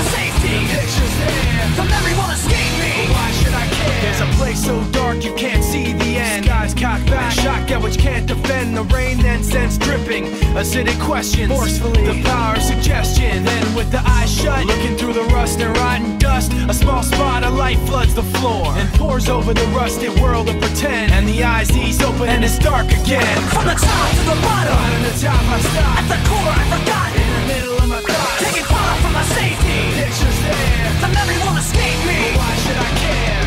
[0.00, 1.68] Taking far from my safety, Pictures there.
[1.76, 2.92] the memory won't escape me.
[3.12, 4.00] Why should I care?
[4.02, 6.44] There's a place so dark you can't see the end.
[6.46, 8.76] Skies cocked back, shotgun which can't defend.
[8.76, 10.24] The rain then sends dripping.
[10.56, 12.04] Acidic questions, forcefully.
[12.06, 13.44] The power of suggestion.
[13.44, 17.44] Then with the eyes shut, looking through the rust and rotten dust, a small spot
[17.44, 21.12] of light floods the floor and pours over the rusted world of pretend.
[21.12, 23.38] And the eyes ease open and it's dark again.
[23.52, 25.58] From the top to the bottom, Bottom to top, I
[26.00, 27.08] at the core I forgot.
[27.20, 28.42] In the middle of my thoughts.
[28.44, 29.69] Taking far from my safety,
[30.00, 30.96] Pictures there.
[31.02, 32.32] the memory won't escape me.
[32.40, 33.44] Why should I care?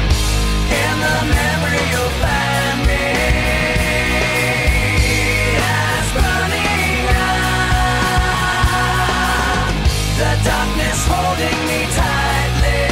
[0.86, 3.06] In the memory you'll find me
[5.58, 7.42] as burning up.
[10.22, 12.86] The darkness holding me tightly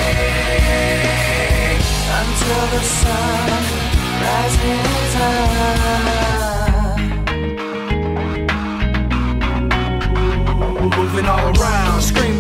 [2.18, 3.62] until the sun
[4.26, 6.41] rises up.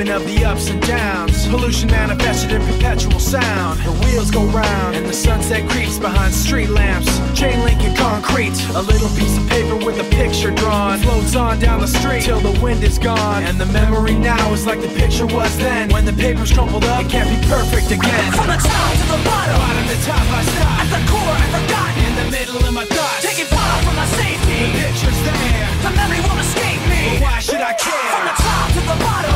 [0.09, 1.47] Around, of the ups and downs.
[1.47, 3.79] Pollution manifested in perpetual sound.
[3.81, 7.09] The wheels go round, and the sunset creeps behind street lamps.
[7.37, 8.53] Chain link and concrete.
[8.75, 10.99] A little piece of paper with a picture drawn.
[10.99, 13.43] Floats on down the street till the wind is gone.
[13.43, 15.89] And the memory now is like the picture was then.
[15.89, 18.31] When the paper's crumpled up, it can't be perfect again.
[18.33, 20.79] From the top to the bottom, Bottom to top, I stop.
[20.81, 21.89] at the core I forgot.
[22.07, 23.21] In the middle of my thoughts.
[23.21, 25.67] Taking far from my safety, The Pictures there.
[25.83, 27.19] the memory won't escape me.
[27.21, 28.09] Why should I care?
[28.11, 29.30] From the top to the bottom, Bottom to top,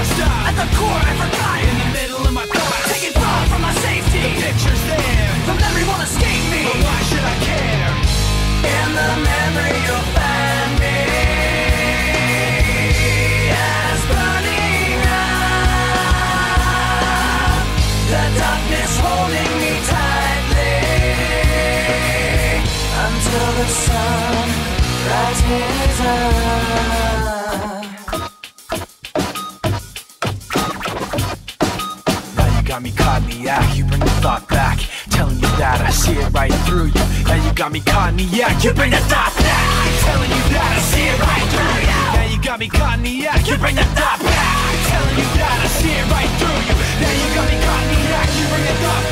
[0.00, 1.60] I stop At the core I forgot.
[1.60, 2.88] In the middle of my thoughts.
[2.88, 4.22] Taking thought from my safety.
[4.24, 5.28] The picture's there.
[5.44, 6.64] From everyone, escape me.
[6.64, 7.92] But why should I care?
[8.64, 11.04] In the memory you'll find me.
[13.52, 15.60] As burning up.
[18.08, 20.80] The darkness holding me tightly.
[23.04, 24.48] Until the sun
[25.12, 26.39] rises up.
[32.80, 34.78] Got me caught in the act, you bring the thought back.
[35.10, 37.04] Telling you that I see it right through you.
[37.28, 39.68] Now you got me caught in the act, you bring the thought back.
[40.00, 41.96] Telling you that I see it right through you.
[42.16, 44.72] Now you got me caught in the act, you bring the thought back.
[44.88, 46.76] Telling you that I see it right through you.
[47.04, 49.09] Now you got me caught in the act, you bring the thought back.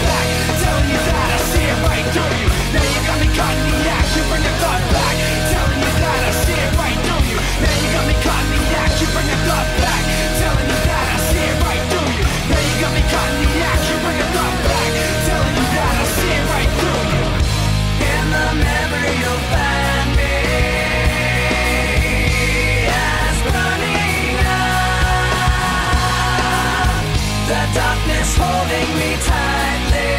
[27.48, 30.12] The darkness holding me tightly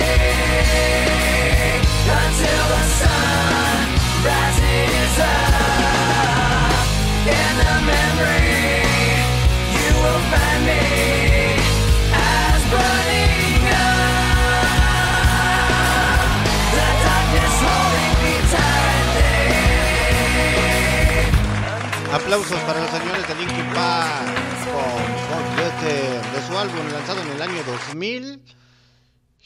[2.21, 3.85] until the sun
[4.25, 6.87] rises up.
[7.29, 8.81] In the memory
[9.77, 10.83] you will find me
[12.17, 14.73] as burning up.
[16.73, 19.37] The darkness holding me tightly.
[22.15, 22.61] Aplausos
[26.87, 28.41] lanzado en el año 2000,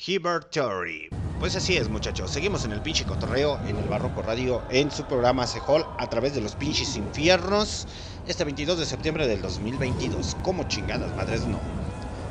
[0.06, 1.10] Hibbert Theory.
[1.40, 2.32] Pues así es, muchachos.
[2.32, 6.36] Seguimos en el pinche cotorreo en el Barroco Radio en su programa Hall a través
[6.36, 7.88] de los pinches infiernos
[8.28, 10.38] este 22 de septiembre del 2022.
[10.44, 11.60] Como chingadas madres, no.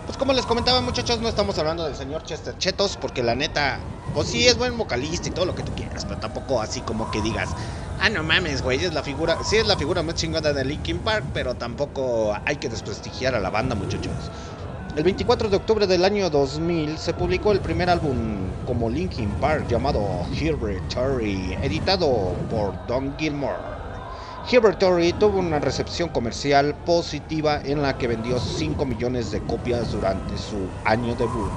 [0.07, 3.81] Pues como les comentaba, muchachos, no estamos hablando del señor Chester Chetos porque la neta,
[4.15, 7.11] pues sí es buen vocalista y todo lo que tú quieras, pero tampoco así como
[7.11, 7.51] que digas,
[8.01, 10.99] ah, no mames, güey, es la figura, sí es la figura más chingona de Linkin
[10.99, 14.13] Park, pero tampoco hay que desprestigiar a la banda, muchachos.
[14.95, 18.15] El 24 de octubre del año 2000 se publicó el primer álbum
[18.67, 20.03] como Linkin Park llamado
[20.39, 23.57] Hereditary, editado por Don Gilmore.
[24.51, 30.37] Hereditary tuvo una recepción comercial positiva en la que vendió 5 millones de copias durante
[30.37, 31.51] su año debut,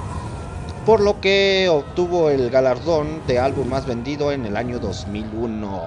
[0.85, 5.81] por lo que obtuvo el galardón de álbum más vendido en el año 2001.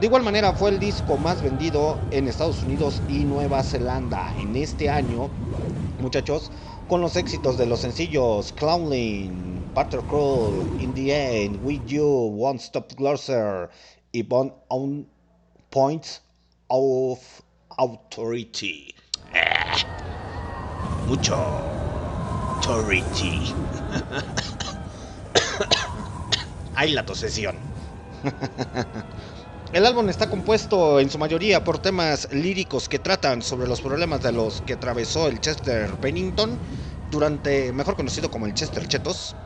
[0.00, 4.56] De igual manera fue el disco más vendido en Estados Unidos y Nueva Zelanda en
[4.56, 5.28] este año,
[6.00, 6.50] muchachos,
[6.88, 12.94] con los éxitos de los sencillos Clowning, Buttercrow, In the End, With You, One Stop
[12.96, 13.68] Closer
[14.10, 15.06] y Bone on
[15.70, 16.22] Points
[16.68, 17.20] of
[17.76, 18.94] Authority.
[21.06, 21.36] Mucho
[22.58, 23.54] authority.
[26.74, 27.56] Ay, la tosesión.
[29.70, 34.22] El álbum está compuesto en su mayoría por temas líricos que tratan sobre los problemas
[34.22, 36.58] de los que atravesó el Chester Bennington
[37.10, 39.36] durante, mejor conocido como el Chester Chetos,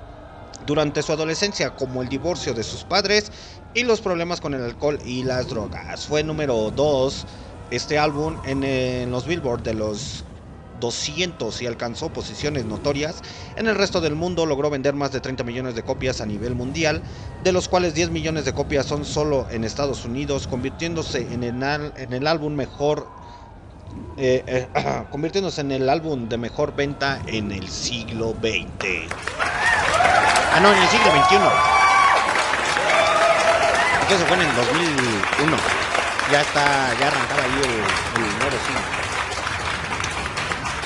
[0.64, 3.33] durante su adolescencia, como el divorcio de sus padres
[3.75, 6.07] y los problemas con el alcohol y las drogas.
[6.07, 7.27] Fue número 2
[7.73, 10.25] este álbum en, en los Billboard de los
[10.83, 13.22] 200 y alcanzó posiciones notorias.
[13.57, 16.55] En el resto del mundo logró vender más de 30 millones de copias a nivel
[16.57, 17.03] mundial,
[17.45, 21.62] de los cuales 10 millones de copias son solo en Estados Unidos, convirtiéndose en el,
[21.97, 23.09] en el álbum mejor,
[24.16, 24.43] eh,
[24.74, 29.07] eh, convirtiéndose en el álbum de mejor venta en el siglo XX.
[29.41, 31.37] Ah, no, en el siglo XXI.
[34.14, 35.57] Eso fue en el 2001.
[36.30, 39.12] Ya está, ya arrancaba ahí el, el nuevo siglo.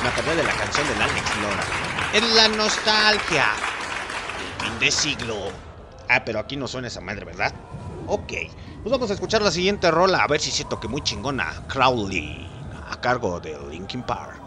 [0.07, 1.65] Me acordé de la canción del Alex Lora.
[2.13, 3.47] Es la nostalgia.
[4.39, 5.35] El fin de siglo.
[6.09, 7.53] Ah, pero aquí no suena esa madre, ¿verdad?
[8.07, 8.33] Ok.
[8.85, 10.23] Pues vamos a escuchar la siguiente rola.
[10.23, 11.65] A ver si siento que muy chingona.
[11.67, 12.49] Crowley.
[12.89, 14.46] A cargo de Linkin Park.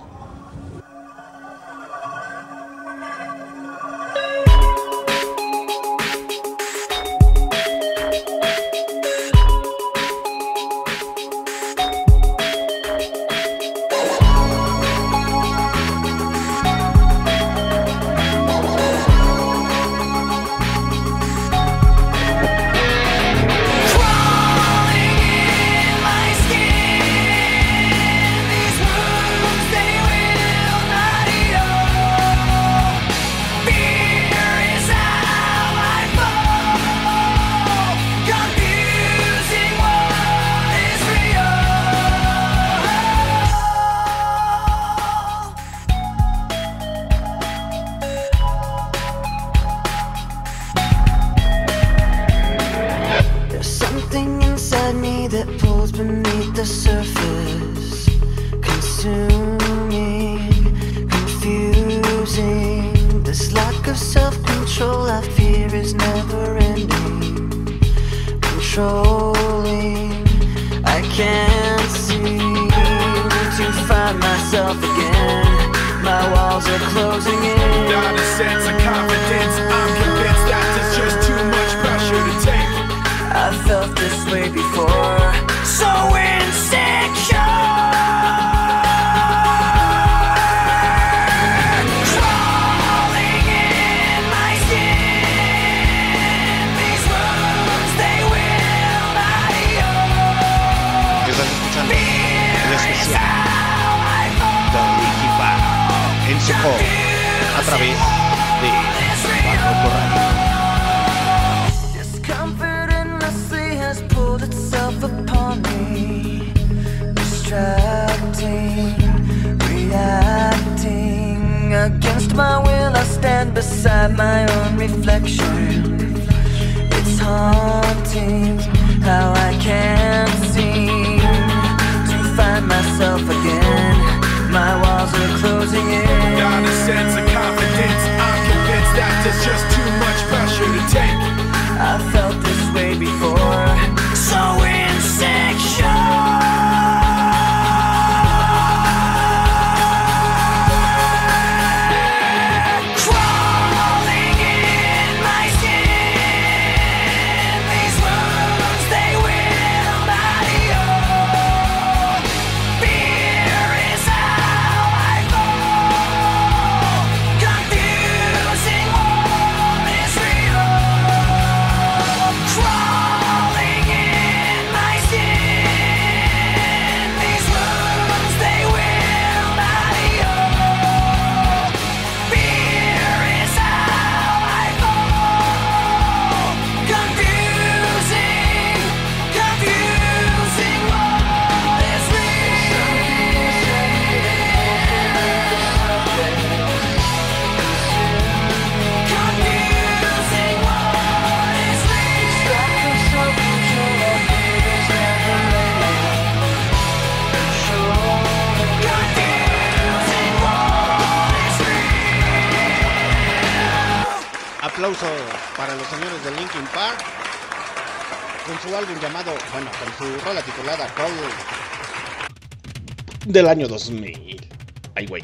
[223.30, 224.50] Del año 2000.
[224.96, 225.24] Ay, güey.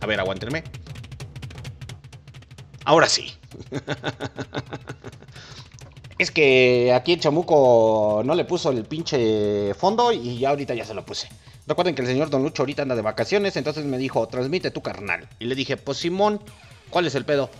[0.00, 0.64] A ver, aguántenme.
[2.84, 3.32] Ahora sí.
[6.16, 10.84] Es que aquí en Chamuco no le puso el pinche fondo y ya ahorita ya
[10.84, 11.28] se lo puse.
[11.66, 14.80] Recuerden que el señor Don Lucho ahorita anda de vacaciones, entonces me dijo, transmite tu
[14.80, 15.28] carnal.
[15.40, 16.40] Y le dije, pues Simón,
[16.88, 17.50] ¿cuál es el pedo?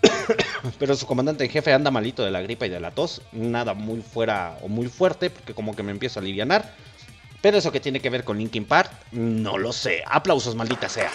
[0.78, 3.20] Pero su comandante en jefe anda malito de la gripa y de la tos.
[3.32, 6.74] Nada muy fuera o muy fuerte, porque como que me empiezo a alivianar.
[7.40, 10.02] Pero eso que tiene que ver con Linkin Park, no lo sé.
[10.06, 11.10] Aplausos, maldita sea.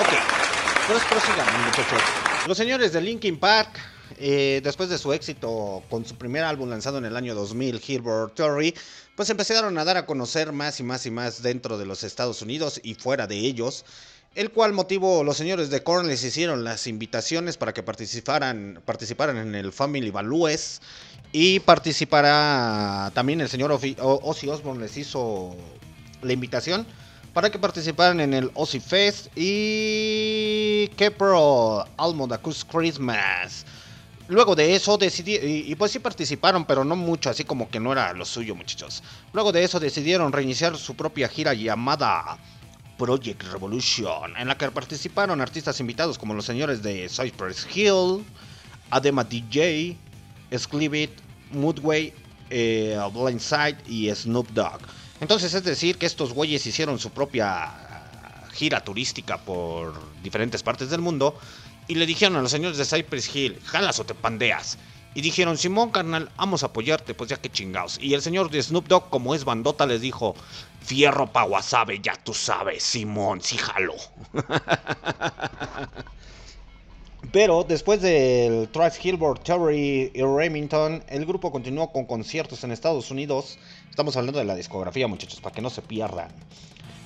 [0.00, 0.12] Ok,
[0.88, 2.02] pues prosigamos, muchachos.
[2.46, 3.78] Los señores de Linkin Park,
[4.18, 8.34] eh, después de su éxito con su primer álbum lanzado en el año 2000, Hilbert
[8.34, 8.74] Theory,
[9.14, 12.40] pues empezaron a dar a conocer más y más y más dentro de los Estados
[12.40, 13.84] Unidos y fuera de ellos.
[14.36, 19.36] El cual motivo los señores de Korn les hicieron las invitaciones para que participaran, participaran
[19.36, 20.80] en el Family Values.
[21.32, 25.56] Y participará también el señor Ozzy Osbourne les hizo
[26.22, 26.86] la invitación
[27.32, 33.66] para que participaran en el Ozzy Fest y Kepro Almodacus Christmas.
[34.28, 37.80] Luego de eso decidí, y, y pues sí participaron, pero no mucho, así como que
[37.80, 39.02] no era lo suyo, muchachos.
[39.32, 42.38] Luego de eso decidieron reiniciar su propia gira llamada
[43.00, 48.22] Project Revolution, en la que participaron artistas invitados como los señores de Cypress Hill,
[48.90, 49.96] Adema DJ,
[50.54, 51.10] Sklivit,
[51.50, 52.12] Moodway,
[52.50, 54.80] eh, Blindside y Snoop Dogg.
[55.22, 57.72] Entonces es decir que estos güeyes hicieron su propia
[58.52, 61.38] gira turística por diferentes partes del mundo
[61.88, 64.76] y le dijeron a los señores de Cypress Hill, jalas o te pandeas.
[65.14, 67.98] Y dijeron, Simón, carnal, vamos a apoyarte, pues ya que chingaos.
[68.00, 70.36] Y el señor de Snoop Dogg, como es bandota, les dijo,
[70.80, 73.94] fierro pa' wasabe, ya tú sabes, Simón, sí jalo.
[77.32, 83.10] Pero después del Thrice Hilbert, Theory y Remington, el grupo continuó con conciertos en Estados
[83.10, 83.58] Unidos.
[83.88, 86.28] Estamos hablando de la discografía, muchachos, para que no se pierdan.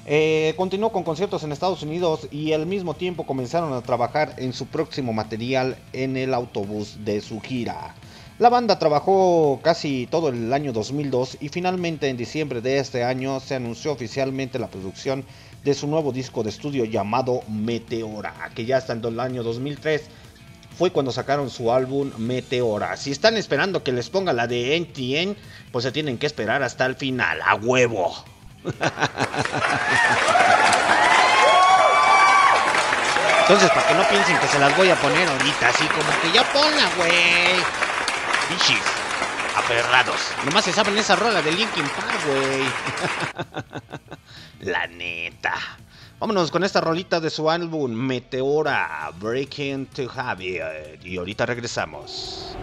[0.06, 4.52] Eh, continuó con conciertos en Estados Unidos y al mismo tiempo comenzaron a trabajar en
[4.52, 7.94] su próximo material en el autobús de su gira.
[8.38, 13.40] La banda trabajó casi todo el año 2002 y finalmente en diciembre de este año
[13.40, 15.24] se anunció oficialmente la producción
[15.62, 20.02] de su nuevo disco de estudio llamado Meteora, que ya en el año 2003
[20.76, 22.96] fue cuando sacaron su álbum Meteora.
[22.98, 25.36] Si están esperando que les ponga la de NTN,
[25.72, 28.33] pues se tienen que esperar hasta el final, a huevo.
[33.42, 36.32] Entonces, para que no piensen que se las voy a poner ahorita, así como que
[36.32, 37.56] ya ponla, güey.
[38.48, 38.82] Bichis,
[39.54, 40.32] aferrados.
[40.46, 42.64] Nomás se saben esa rola de Linkin Park, güey.
[44.60, 45.54] La neta.
[46.18, 51.04] Vámonos con esta rolita de su álbum Meteora, Breaking to Habit.
[51.04, 52.56] Y ahorita regresamos.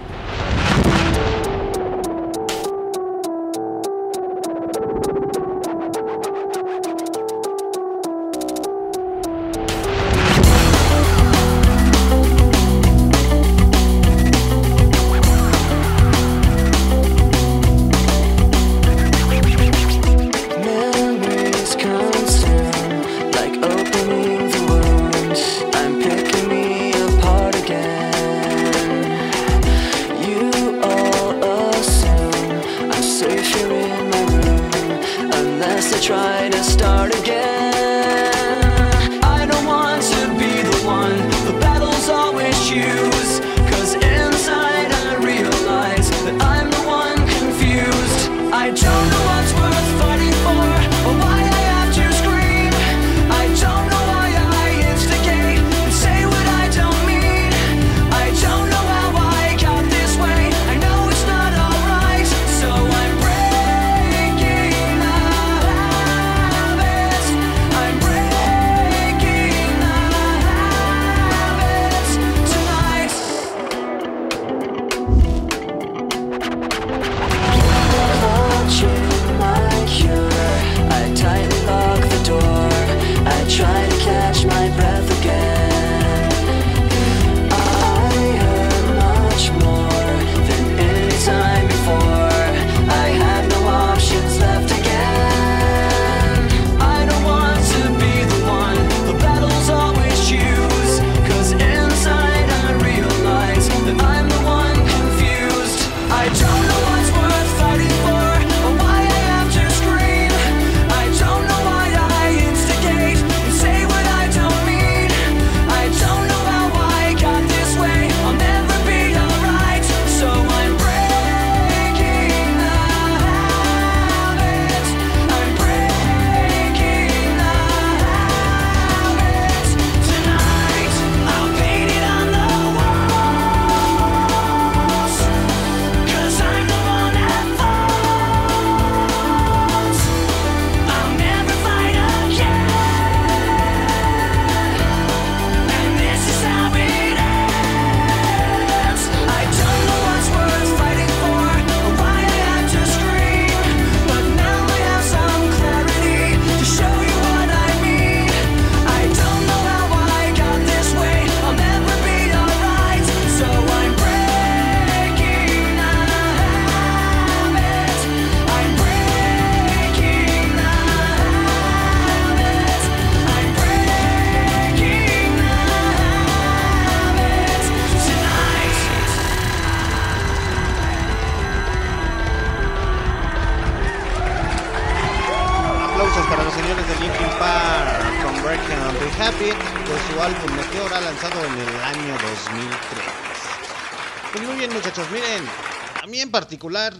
[196.61, 196.93] Particular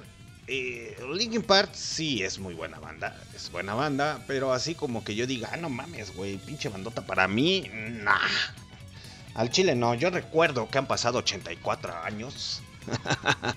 [0.48, 5.16] eh, Linkin Park sí es muy buena banda, es buena banda, pero así como que
[5.16, 7.70] yo diga, ah, no mames, güey, pinche bandota para mí,
[8.04, 8.18] nah.
[9.36, 12.62] Al chile no, yo recuerdo que han pasado 84 años.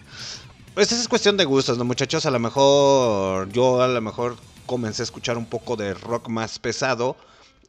[0.75, 2.27] Pues esa es cuestión de gustos, ¿no, muchachos?
[2.27, 4.37] A lo mejor yo a lo mejor
[4.67, 7.17] comencé a escuchar un poco de rock más pesado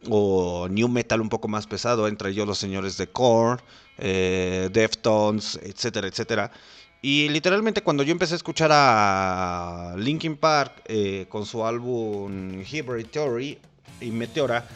[0.10, 3.62] o new metal un poco más pesado, entre ellos los señores de Core,
[4.00, 6.52] eh, Deftones, etcétera, etcétera.
[7.08, 13.06] Y literalmente cuando yo empecé a escuchar a Linkin Park eh, con su álbum Hybrid
[13.06, 13.60] Theory
[14.02, 14.68] y Meteora,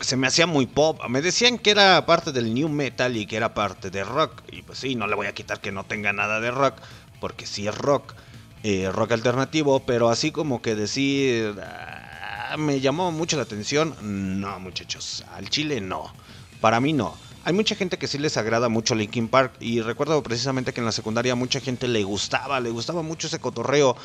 [0.00, 1.00] se me hacía muy pop.
[1.08, 4.40] Me decían que era parte del new metal y que era parte de rock.
[4.52, 6.76] Y pues sí, no le voy a quitar que no tenga nada de rock,
[7.20, 8.14] porque sí es rock,
[8.62, 13.96] eh, rock alternativo, pero así como que decir, ah, me llamó mucho la atención.
[14.40, 16.14] No, muchachos, al chile no.
[16.60, 17.16] Para mí no.
[17.46, 20.84] Hay mucha gente que sí les agrada mucho Linkin Park y recuerdo precisamente que en
[20.84, 23.96] la secundaria mucha gente le gustaba, le gustaba mucho ese cotorreo.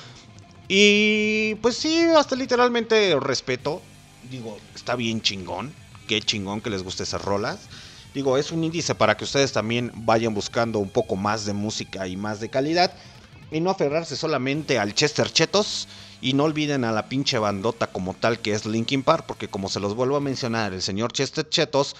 [0.67, 3.81] Y pues sí, hasta literalmente respeto.
[4.29, 5.73] Digo, está bien chingón.
[6.07, 7.61] Qué chingón que les guste esas rolas.
[8.13, 12.07] Digo, es un índice para que ustedes también vayan buscando un poco más de música
[12.07, 12.93] y más de calidad.
[13.49, 15.87] Y no aferrarse solamente al Chester Chetos.
[16.21, 19.25] Y no olviden a la pinche bandota como tal que es Linkin Park.
[19.25, 21.95] Porque como se los vuelvo a mencionar, el señor Chester Chetos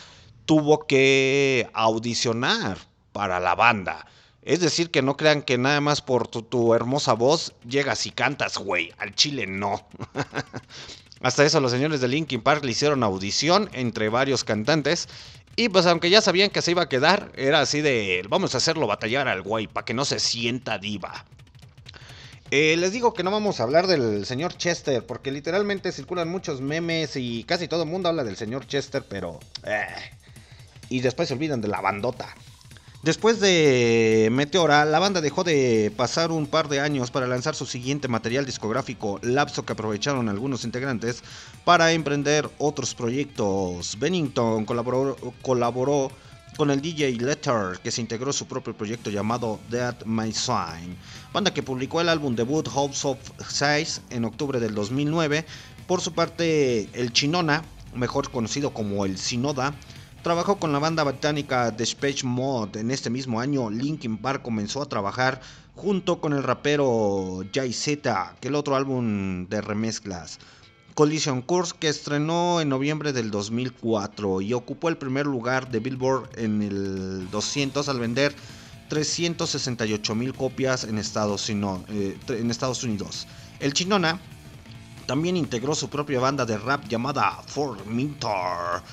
[0.46, 2.78] tuvo que audicionar
[3.12, 4.06] para la banda.
[4.44, 8.58] Es decir, que no crean que nada más por tu, hermosa voz llegas y cantas,
[8.58, 8.92] güey.
[8.98, 9.88] Al chile no.
[11.22, 15.08] Hasta eso los señores de Linkin Park le hicieron audición entre varios cantantes.
[15.56, 18.58] Y pues aunque ya sabían que se iba a quedar, era así de, vamos a
[18.58, 21.26] hacerlo batallar al güey para que no se sienta diva.
[22.50, 26.62] Eh, les digo que no vamos a hablar del señor Chester, porque literalmente circulan muchos
[26.62, 29.40] memes y casi todo el mundo habla del señor Chester, pero...
[29.64, 29.86] eh,
[30.92, 32.36] y después se olvidan de la bandota.
[33.02, 37.66] Después de Meteora, la banda dejó de pasar un par de años para lanzar su
[37.66, 41.24] siguiente material discográfico, lapso que aprovecharon algunos integrantes
[41.66, 43.98] para emprender otros proyectos.
[44.00, 46.12] Bennington colaboró, colaboró
[46.58, 50.96] con el DJ Letter, que se integró su propio proyecto llamado Dead My Sign,
[51.34, 53.18] banda que publicó el álbum debut Hopes of
[53.48, 55.46] Size en octubre del 2009.
[55.88, 57.64] Por su parte, el Chinona,
[57.96, 59.74] mejor conocido como el Sinoda,
[60.24, 62.80] Trabajó con la banda británica Depeche Mode.
[62.80, 65.42] En este mismo año, Linkin Park comenzó a trabajar
[65.76, 70.38] junto con el rapero Jay Z, que el otro álbum de remezclas.
[70.94, 76.30] Collision Course, que estrenó en noviembre del 2004 y ocupó el primer lugar de Billboard
[76.38, 78.36] en el 200 al vender
[78.90, 83.26] 368 mil copias en Estados, Uni- eh, en Estados Unidos.
[83.60, 84.20] El Chinona
[85.08, 88.84] también integró su propia banda de rap llamada Formintor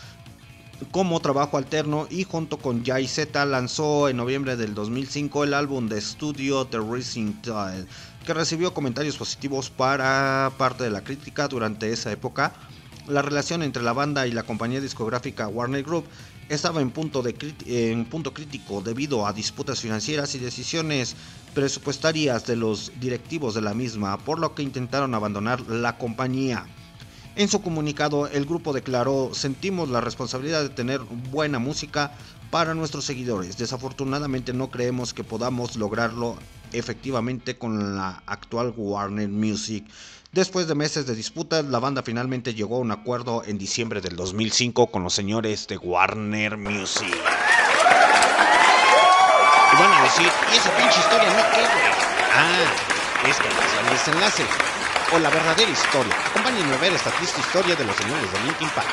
[0.90, 5.88] como trabajo alterno y junto con Jay Z lanzó en noviembre del 2005 el álbum
[5.88, 7.86] de estudio The Racing Tide,
[8.24, 12.52] que recibió comentarios positivos para parte de la crítica durante esa época.
[13.06, 16.04] La relación entre la banda y la compañía discográfica Warner Group
[16.48, 17.34] estaba en punto, de
[17.66, 21.16] en punto crítico debido a disputas financieras y decisiones
[21.54, 26.66] presupuestarias de los directivos de la misma, por lo que intentaron abandonar la compañía.
[27.38, 30.98] En su comunicado, el grupo declaró, sentimos la responsabilidad de tener
[31.30, 32.10] buena música
[32.50, 33.56] para nuestros seguidores.
[33.56, 36.36] Desafortunadamente no creemos que podamos lograrlo
[36.72, 39.86] efectivamente con la actual Warner Music.
[40.32, 44.16] Después de meses de disputas, la banda finalmente llegó a un acuerdo en diciembre del
[44.16, 47.14] 2005 con los señores de Warner Music.
[49.72, 51.92] Y van a decir, ¿y esa pinche historia no qué, güey?
[52.34, 54.42] Ah, es que el desenlace
[55.12, 56.16] o la verdadera historia.
[56.48, 58.88] Acompáñenme a ver esta triste historia de los señores de Linkin Park.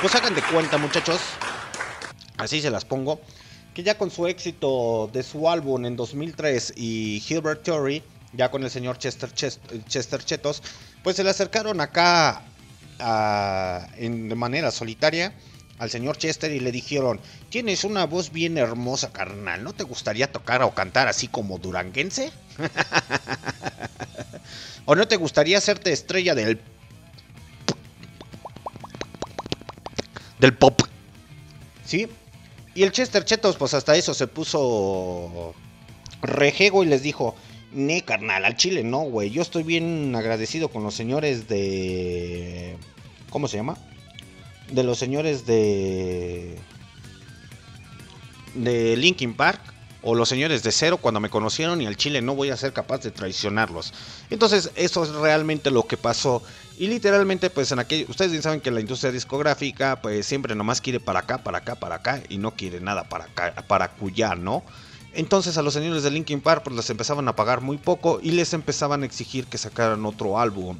[0.00, 1.20] Pues hagan de cuenta, muchachos,
[2.38, 3.20] así se las pongo,
[3.74, 8.62] que ya con su éxito de su álbum en 2003 y Hilbert Theory, ya con
[8.64, 10.62] el señor Chester, Ches- Chester Chetos,
[11.04, 12.40] pues se le acercaron acá
[12.98, 15.34] a- en, de manera solitaria
[15.78, 17.20] al señor Chester y le dijeron,
[17.50, 22.32] tienes una voz bien hermosa, carnal, ¿no te gustaría tocar o cantar así como duranguense?
[24.84, 26.60] ¿O no te gustaría hacerte estrella del
[30.38, 30.80] del pop?
[31.84, 32.08] ¿Sí?
[32.74, 35.54] Y el Chester Chetos, pues hasta eso se puso
[36.22, 37.34] rejego y les dijo,
[37.72, 39.30] ne carnal, al chile no, güey.
[39.30, 42.76] Yo estoy bien agradecido con los señores de...
[43.30, 43.76] ¿Cómo se llama?
[44.70, 46.56] De los señores de...
[48.54, 49.60] De Linkin Park.
[50.02, 52.72] O los señores de cero cuando me conocieron y al chile no voy a ser
[52.72, 53.92] capaz de traicionarlos.
[54.30, 56.42] Entonces eso es realmente lo que pasó.
[56.78, 58.06] Y literalmente pues en aquel...
[58.08, 61.74] Ustedes bien saben que la industria discográfica pues siempre nomás quiere para acá, para acá,
[61.74, 62.22] para acá.
[62.28, 64.62] Y no quiere nada para acá, para cuyá, ¿no?
[65.12, 68.30] Entonces a los señores de Linkin Park pues les empezaban a pagar muy poco y
[68.30, 70.78] les empezaban a exigir que sacaran otro álbum.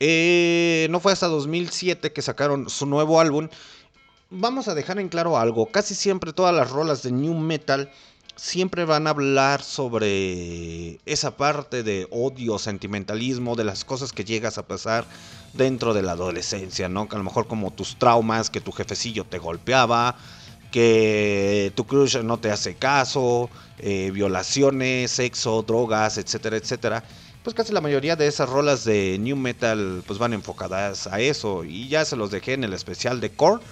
[0.00, 3.48] Eh, no fue hasta 2007 que sacaron su nuevo álbum.
[4.30, 5.66] Vamos a dejar en claro algo.
[5.66, 7.90] Casi siempre todas las rolas de New Metal
[8.38, 14.58] siempre van a hablar sobre esa parte de odio, sentimentalismo, de las cosas que llegas
[14.58, 15.04] a pasar
[15.52, 17.08] dentro de la adolescencia, ¿no?
[17.08, 20.16] Que a lo mejor como tus traumas, que tu jefecillo te golpeaba,
[20.70, 27.02] que tu crush no te hace caso, eh, violaciones, sexo, drogas, etcétera, etcétera.
[27.42, 31.64] Pues casi la mayoría de esas rolas de New Metal pues van enfocadas a eso
[31.64, 33.62] y ya se los dejé en el especial de Core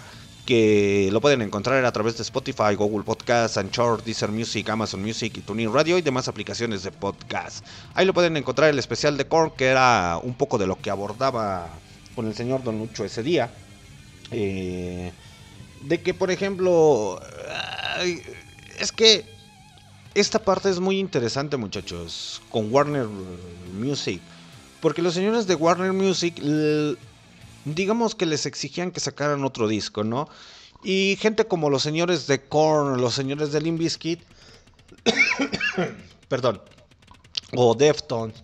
[0.46, 5.36] que lo pueden encontrar a través de Spotify, Google Podcast, Anchor, Deezer Music, Amazon Music
[5.36, 7.66] y TuneIn Radio y demás aplicaciones de podcast.
[7.94, 10.90] Ahí lo pueden encontrar el especial de Korn, que era un poco de lo que
[10.90, 11.68] abordaba
[12.14, 13.50] con el señor Don Lucho ese día.
[14.30, 15.12] Eh,
[15.82, 17.20] de que, por ejemplo,
[18.78, 19.24] es que
[20.14, 23.08] esta parte es muy interesante, muchachos, con Warner
[23.74, 24.20] Music.
[24.80, 26.38] Porque los señores de Warner Music,
[27.66, 30.28] digamos que les exigían que sacaran otro disco, ¿no?
[30.84, 34.22] Y gente como los señores de Korn, los señores de Limp Bizkit,
[36.28, 36.62] perdón,
[37.54, 38.36] o Deftones.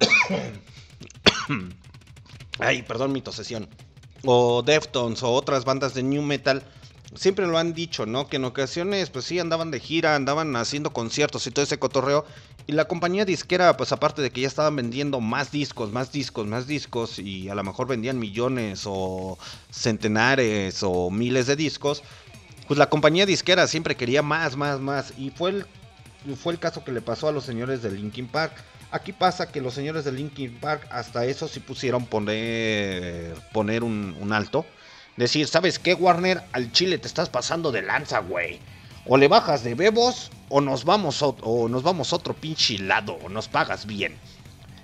[2.58, 3.68] Ay, perdón mi tosesión.
[4.24, 6.62] O Deftones o otras bandas de New Metal.
[7.14, 8.28] Siempre lo han dicho, ¿no?
[8.28, 12.24] Que en ocasiones, pues sí, andaban de gira, andaban haciendo conciertos y todo ese cotorreo.
[12.68, 16.46] Y la compañía disquera, pues aparte de que ya estaban vendiendo más discos, más discos,
[16.46, 19.38] más discos, y a lo mejor vendían millones o
[19.72, 22.04] centenares o miles de discos,
[22.68, 25.12] pues la compañía disquera siempre quería más, más, más.
[25.18, 25.66] Y fue el,
[26.36, 28.52] fue el caso que le pasó a los señores de Linkin Park.
[28.92, 34.16] Aquí pasa que los señores de Linkin Park hasta eso sí pusieron poner, poner un,
[34.20, 34.64] un alto.
[35.20, 36.42] Decir, ¿sabes qué, Warner?
[36.52, 38.58] Al Chile te estás pasando de lanza, güey.
[39.04, 43.18] O le bajas de bebos o nos vamos, ot- o nos vamos otro pinche lado
[43.22, 44.16] o nos pagas bien.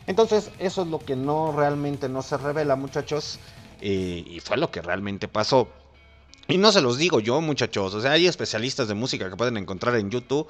[0.06, 3.38] Entonces, eso es lo que no realmente no se revela, muchachos.
[3.80, 5.68] eh, y fue lo que realmente pasó.
[6.48, 7.94] Y no se los digo yo, muchachos.
[7.94, 10.46] O sea, hay especialistas de música que pueden encontrar en YouTube.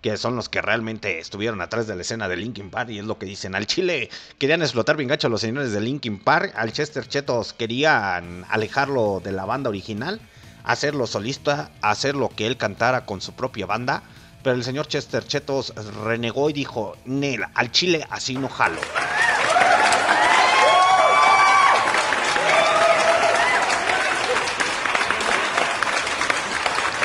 [0.00, 2.90] Que son los que realmente estuvieron atrás de la escena de Linkin Park.
[2.90, 3.54] Y es lo que dicen.
[3.54, 6.54] Al Chile querían explotar bien gacho a los señores de Linkin Park.
[6.56, 10.20] Al Chester Chetos querían alejarlo de la banda original.
[10.64, 11.70] Hacerlo solista.
[11.82, 14.02] Hacer lo que él cantara con su propia banda.
[14.42, 15.74] Pero el señor Chester Chetos
[16.04, 18.80] renegó y dijo: Nel, al Chile así no jalo.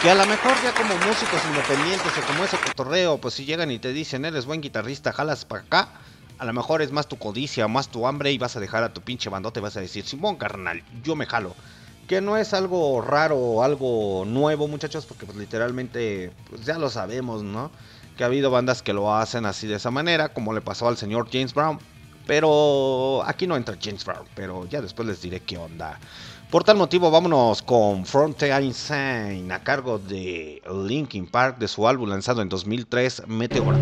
[0.05, 3.71] Que a lo mejor ya como músicos independientes o como ese cotorreo, pues si llegan
[3.71, 5.89] y te dicen, eres buen guitarrista, jalas para acá,
[6.37, 8.93] a lo mejor es más tu codicia, más tu hambre y vas a dejar a
[8.93, 11.55] tu pinche bandote y vas a decir, Simón carnal, yo me jalo.
[12.07, 17.41] Que no es algo raro algo nuevo, muchachos, porque pues literalmente, pues ya lo sabemos,
[17.41, 17.71] ¿no?
[18.15, 20.97] Que ha habido bandas que lo hacen así de esa manera, como le pasó al
[20.97, 21.79] señor James Brown.
[22.27, 25.99] Pero aquí no entra James Brown, pero ya después les diré qué onda.
[26.55, 32.07] Por tal motivo, vámonos con Frontier Insane a cargo de Linkin Park de su álbum
[32.07, 33.77] lanzado en 2003, Meteora.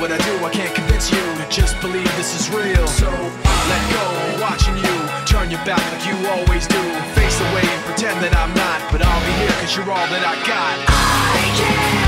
[0.00, 2.86] What I do, I can't convince you to just believe this is real.
[2.86, 4.96] So let go, watching you.
[5.26, 6.80] Turn your back like you always do.
[7.12, 8.80] Face away and pretend that I'm not.
[8.90, 10.76] But I'll be here cause you're all that I got.
[10.88, 11.99] I can't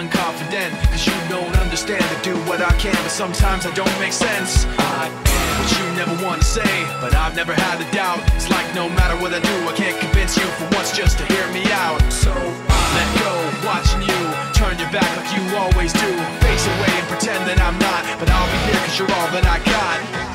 [0.00, 0.72] unconfident.
[0.88, 4.64] Cause you don't understand to do what I can, but sometimes I don't make sense.
[4.78, 8.20] I am what you never want to say, but I've never had a doubt.
[8.34, 11.24] It's like no matter what I do, I can't convince you for once just to
[11.32, 12.00] hear me out.
[12.10, 13.32] So I let go,
[13.68, 14.20] watching you
[14.56, 16.10] turn your back like you always do.
[16.40, 19.44] Face away and pretend that I'm not, but I'll be here cause you're all that
[19.44, 20.29] I got.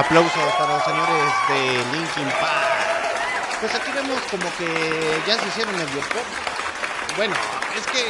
[0.00, 3.60] Aplausos para los señores de Linkin Park.
[3.60, 6.24] Pues aquí vemos como que ya se hicieron el pop.
[7.18, 7.34] Bueno,
[7.76, 8.06] es que.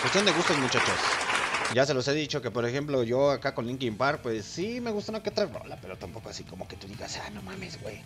[0.00, 0.94] Cuestión de gustos, muchachos.
[1.74, 4.80] Ya se los he dicho que, por ejemplo, yo acá con Linkin Park, pues sí
[4.80, 7.42] me gusta una que otra rola, pero tampoco así como que tú digas, ah, no
[7.42, 8.00] mames, güey.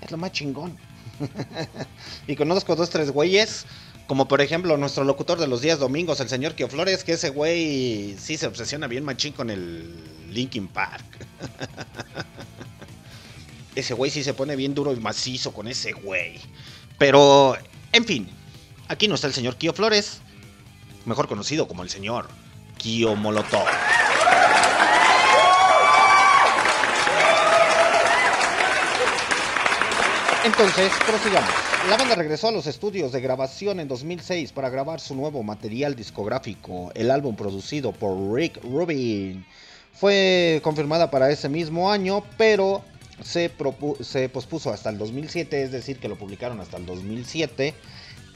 [0.00, 0.76] Es lo más chingón.
[2.26, 3.64] y conozco dos, tres güeyes,
[4.06, 7.30] como por ejemplo nuestro locutor de los días domingos, el señor Kio Flores, que ese
[7.30, 9.92] güey sí se obsesiona bien machín con el
[10.30, 11.04] Linkin Park.
[13.74, 16.40] ese güey sí se pone bien duro y macizo con ese güey.
[16.98, 17.56] Pero,
[17.92, 18.28] en fin,
[18.88, 20.20] aquí no está el señor Kio Flores,
[21.04, 22.28] mejor conocido como el señor
[22.78, 23.66] Kio Molotov.
[30.46, 31.50] Entonces, prosigamos.
[31.90, 35.96] La banda regresó a los estudios de grabación en 2006 para grabar su nuevo material
[35.96, 36.92] discográfico.
[36.94, 39.44] El álbum producido por Rick Rubin
[39.92, 42.84] fue confirmada para ese mismo año, pero
[43.24, 43.50] se,
[44.28, 47.74] pospuso hasta el 2007, es decir, que lo publicaron hasta el 2007.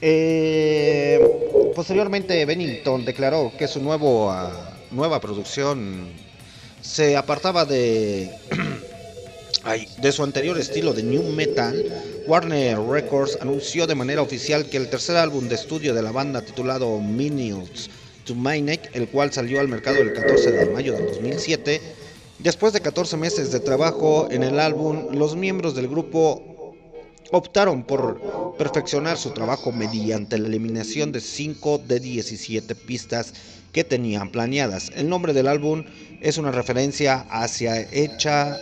[0.01, 6.09] Eh, posteriormente, Bennington declaró que su nuevo, ah, nueva producción
[6.81, 8.29] se apartaba de
[10.01, 11.85] de su anterior estilo de new metal,
[12.27, 16.41] Warner Records anunció de manera oficial que el tercer álbum de estudio de la banda
[16.41, 17.89] titulado Minutes
[18.25, 21.81] to Maniac, el cual salió al mercado el 14 de mayo del 2007,
[22.39, 26.43] después de 14 meses de trabajo en el álbum, los miembros del grupo
[27.31, 33.33] optaron por perfeccionar su trabajo mediante la eliminación de 5 de 17 pistas
[33.71, 34.91] que tenían planeadas.
[34.95, 35.85] El nombre del álbum
[36.19, 38.59] es una referencia hacia hecha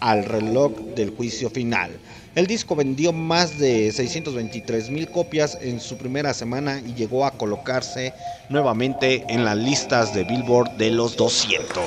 [0.00, 1.90] al reloj del juicio final.
[2.34, 7.32] El disco vendió más de 623 mil copias en su primera semana y llegó a
[7.32, 8.12] colocarse
[8.48, 11.84] nuevamente en las listas de Billboard de los 200.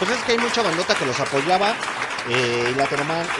[0.00, 1.76] Pues es que hay mucha bandota que los apoyaba
[2.28, 2.88] eh, la,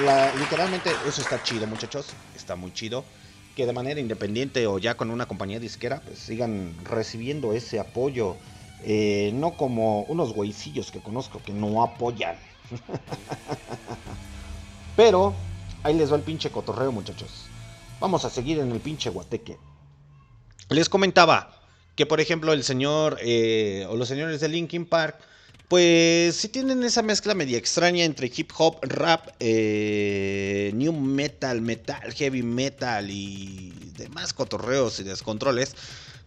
[0.04, 2.06] la- literalmente, eso está chido, muchachos.
[2.34, 3.04] Está muy chido.
[3.56, 8.36] Que de manera independiente o ya con una compañía disquera, pues sigan recibiendo ese apoyo.
[8.84, 12.36] eh, no como unos güeycillos que conozco que no apoyan.
[14.96, 15.34] Pero
[15.82, 17.46] ahí les va el pinche cotorreo, muchachos.
[18.00, 19.56] Vamos a seguir en el pinche guateque.
[20.68, 21.60] Les comentaba
[21.94, 25.18] que, por ejemplo, el señor eh, o los señores de Linkin Park,
[25.72, 32.12] pues sí tienen esa mezcla media extraña entre hip hop, rap, eh, new metal, metal,
[32.12, 35.74] heavy metal y demás cotorreos y descontroles,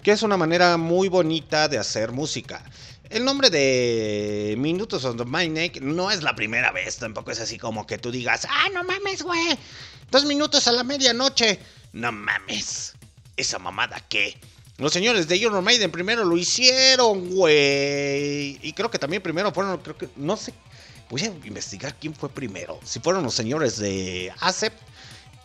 [0.01, 2.65] que es una manera muy bonita de hacer música.
[3.11, 7.39] El nombre de Minutos on the My Neck no es la primera vez, tampoco es
[7.39, 9.59] así como que tú digas, ah, no mames, güey,
[10.09, 11.59] dos minutos a la medianoche.
[11.93, 12.93] No mames,
[13.37, 14.39] esa mamada qué.
[14.77, 18.59] Los señores de Iron Maiden primero lo hicieron, güey.
[18.61, 20.53] Y creo que también primero fueron, creo que, no sé,
[21.09, 22.77] voy a investigar quién fue primero.
[22.83, 24.77] Si fueron los señores de Acept,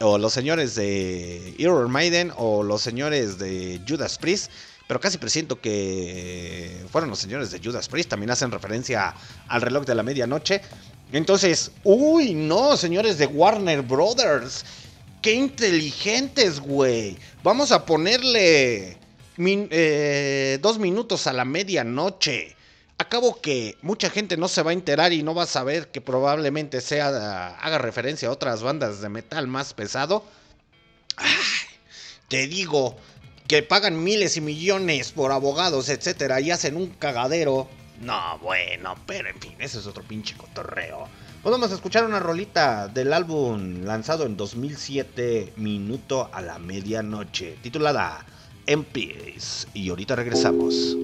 [0.01, 4.51] o los señores de Iron Maiden, o los señores de Judas Priest.
[4.89, 8.11] Pero casi presiento que fueron los señores de Judas Priest.
[8.11, 9.15] También hacen referencia
[9.47, 10.61] al reloj de la medianoche.
[11.13, 14.65] Entonces, uy, no, señores de Warner Brothers.
[15.23, 17.17] Qué inteligentes, güey.
[17.45, 19.00] Vamos a ponerle
[19.47, 22.57] eh, dos minutos a la medianoche.
[22.99, 26.03] Acabo que mucha gente no se va a enterar y no va a saber que
[26.03, 30.25] probablemente sea haga referencia a otras bandas de metal más pesado.
[32.29, 32.97] Te digo
[33.49, 37.69] que pagan miles y millones por abogados, etcétera, y hacen un cagadero.
[38.01, 41.09] No, bueno, pero en fin, ese es otro pinche cotorreo.
[41.43, 47.57] Pues vamos a escuchar una rolita del álbum lanzado en 2007, Minuto a la Medianoche,
[47.63, 48.25] titulada
[48.67, 48.87] En.
[49.75, 50.97] Y ahorita regresamos.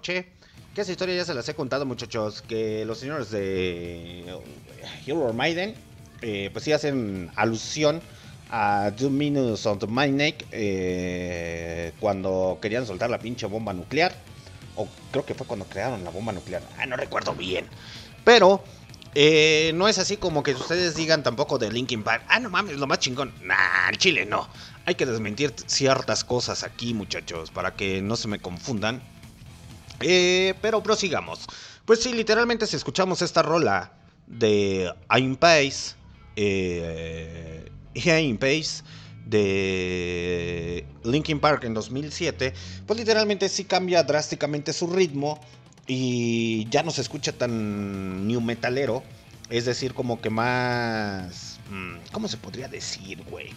[0.00, 2.42] Que esa historia ya se las he contado, muchachos.
[2.42, 4.24] Que los señores de
[5.06, 5.74] Hero Maiden,
[6.22, 8.00] eh, pues sí hacen alusión
[8.50, 14.14] a Two Minutes on the Neck eh, cuando querían soltar la pinche bomba nuclear.
[14.76, 16.62] O creo que fue cuando crearon la bomba nuclear.
[16.78, 17.66] Ah, no recuerdo bien.
[18.24, 18.62] Pero
[19.14, 22.24] eh, no es así como que ustedes digan tampoco de Linkin Park.
[22.28, 23.32] Ah, no mames, lo más chingón.
[23.42, 24.46] Nah, Chile no.
[24.84, 29.02] Hay que desmentir ciertas cosas aquí, muchachos, para que no se me confundan.
[30.00, 31.46] Eh, pero prosigamos.
[31.84, 33.92] Pues sí, literalmente si escuchamos esta rola
[34.26, 35.94] de I'm Pace,
[36.36, 38.82] eh, I'm Pace
[39.24, 42.54] de Linkin Park en 2007,
[42.86, 45.40] pues literalmente sí cambia drásticamente su ritmo
[45.86, 49.02] y ya no se escucha tan new metalero,
[49.50, 51.58] es decir, como que más...
[51.70, 53.50] mm, ¿Cómo se podría decir, güey?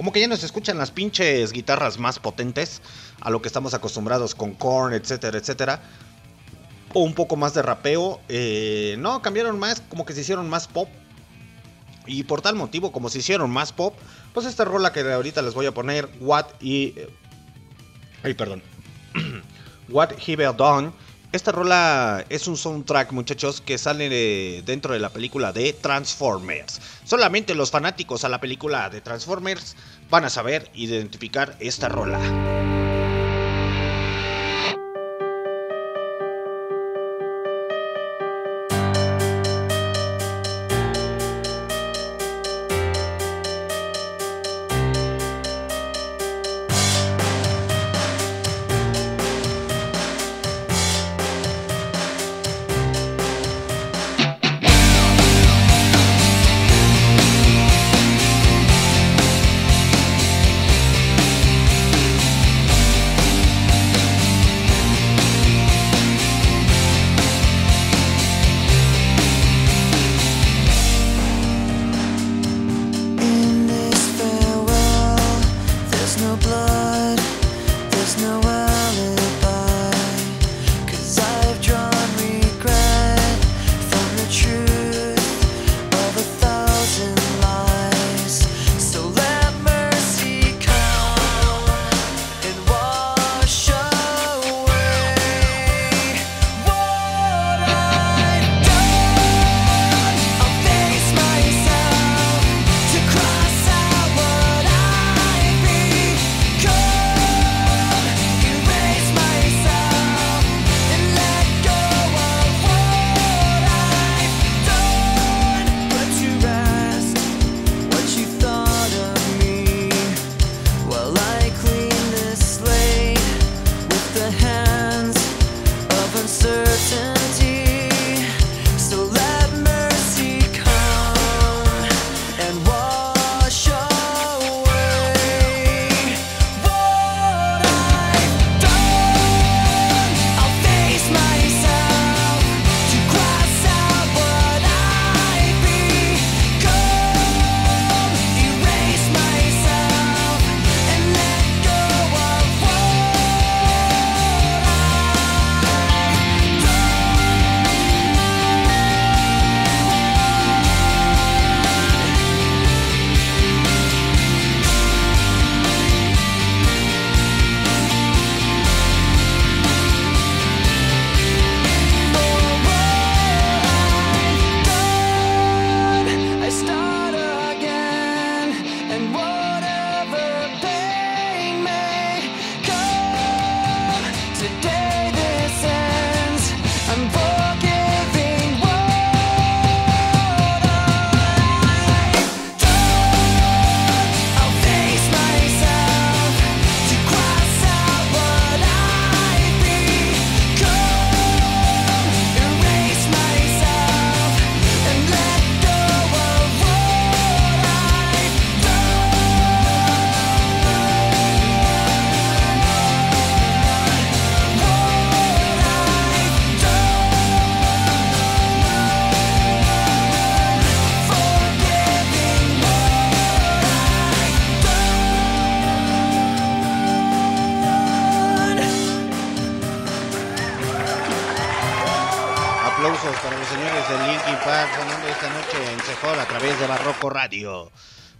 [0.00, 2.80] Como que ya no se escuchan las pinches guitarras más potentes
[3.20, 5.82] a lo que estamos acostumbrados con Korn, etcétera, etcétera.
[6.94, 8.18] O un poco más de rapeo.
[8.30, 10.88] eh, no, cambiaron más, como que se hicieron más pop.
[12.06, 13.94] Y por tal motivo, como se hicieron más pop,
[14.32, 16.94] pues esta rola que ahorita les voy a poner, What y...
[18.22, 18.62] Ay, perdón.
[19.90, 20.94] What He Done.
[21.32, 26.80] Esta rola es un soundtrack, muchachos, que sale de- dentro de la película de Transformers.
[27.04, 29.76] Solamente los fanáticos a la película de Transformers
[30.10, 32.18] van a saber identificar esta rola.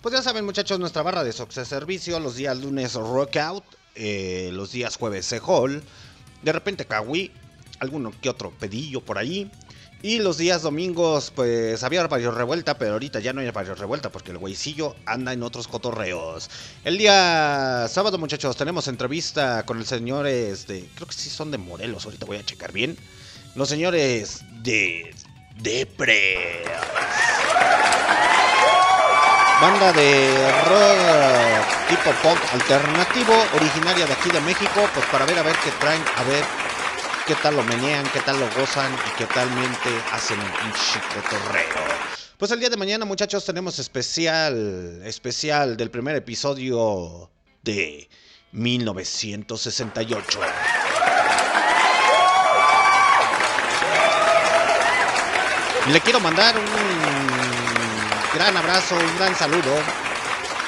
[0.02, 3.64] Pues ya saben muchachos, nuestra barra de Soxe Servicio, los días lunes Rock Out,
[3.94, 5.82] eh, los días jueves Sejol
[6.42, 7.32] De repente Kawi,
[7.80, 9.50] alguno que otro pedillo por ahí.
[10.02, 14.10] Y los días domingos, pues había varios revuelta, pero ahorita ya no hay varios revuelta
[14.10, 16.48] porque el güeycillo anda en otros cotorreos.
[16.84, 20.88] El día sábado, muchachos, tenemos entrevista con el señores de.
[20.94, 22.96] Creo que sí son de Morelos, ahorita voy a checar bien.
[23.54, 25.14] Los señores de.
[25.60, 26.64] Depre.
[29.60, 35.42] Banda de rock tipo punk alternativo, originaria de aquí de México, pues para ver a
[35.42, 36.42] ver qué traen, a ver
[37.26, 41.84] qué tal lo menean, qué tal lo gozan y qué talmente hacen un pinche cotorreo.
[42.38, 47.30] Pues el día de mañana, muchachos, tenemos especial, especial del primer episodio
[47.62, 48.08] de
[48.52, 50.40] 1968.
[55.92, 57.19] Le quiero mandar un
[58.40, 59.70] gran abrazo, un gran saludo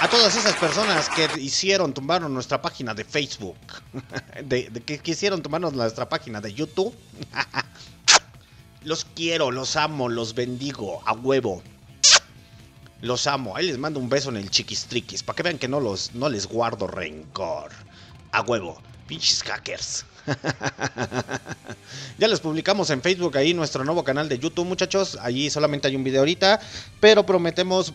[0.03, 3.57] a todas esas personas que hicieron, tumbaron nuestra página de Facebook,
[4.44, 6.94] de que quisieron tumbarnos nuestra página de YouTube.
[8.85, 11.62] Los quiero, los amo, los bendigo, a huevo.
[13.01, 13.57] Los amo.
[13.57, 16.28] Ahí les mando un beso en el chiquistriquis, para que vean que no, los, no
[16.28, 17.70] les guardo rencor.
[18.32, 18.82] A huevo.
[19.07, 20.05] Pinches hackers.
[22.19, 25.19] ya les publicamos en Facebook ahí nuestro nuevo canal de YouTube, muchachos.
[25.20, 26.61] Allí solamente hay un video ahorita,
[27.01, 27.93] pero prometemos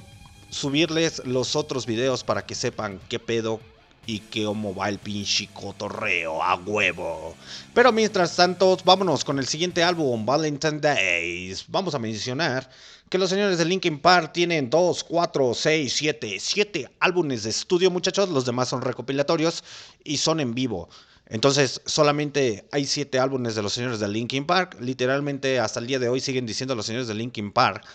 [0.50, 3.60] subirles los otros videos para que sepan qué pedo
[4.06, 7.36] y que cómo va el pinche cotorreo a huevo.
[7.74, 11.66] Pero mientras tanto, vámonos con el siguiente álbum, Valentine Days.
[11.68, 12.70] Vamos a mencionar
[13.10, 17.92] que los señores de Linkin Park tienen 2, 4, 6, 7, 7 álbumes de estudio,
[17.92, 18.30] muchachos.
[18.30, 19.64] Los demás son recopilatorios
[20.04, 20.90] y son en vivo.
[21.30, 24.78] Entonces, solamente hay 7 álbumes de los señores de Linkin Park.
[24.80, 27.86] Literalmente, hasta el día de hoy siguen diciendo los señores de Linkin Park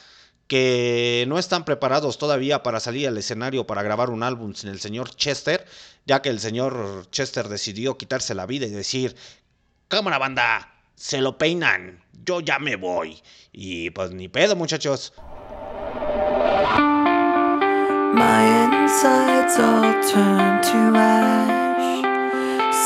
[0.46, 4.80] que no están preparados todavía para salir al escenario para grabar un álbum sin el
[4.80, 5.64] señor Chester,
[6.04, 9.16] ya que el señor Chester decidió quitarse la vida y decir,
[9.88, 13.22] cámara banda, se lo peinan, yo ya me voy.
[13.50, 15.14] Y pues ni pedo muchachos.
[20.62, 21.71] Insides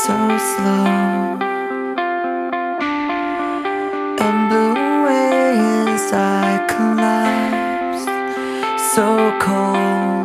[0.05, 0.85] so slow
[4.25, 5.57] and blew away
[5.91, 8.05] as I collapsed
[8.93, 9.07] so
[9.39, 10.16] cold.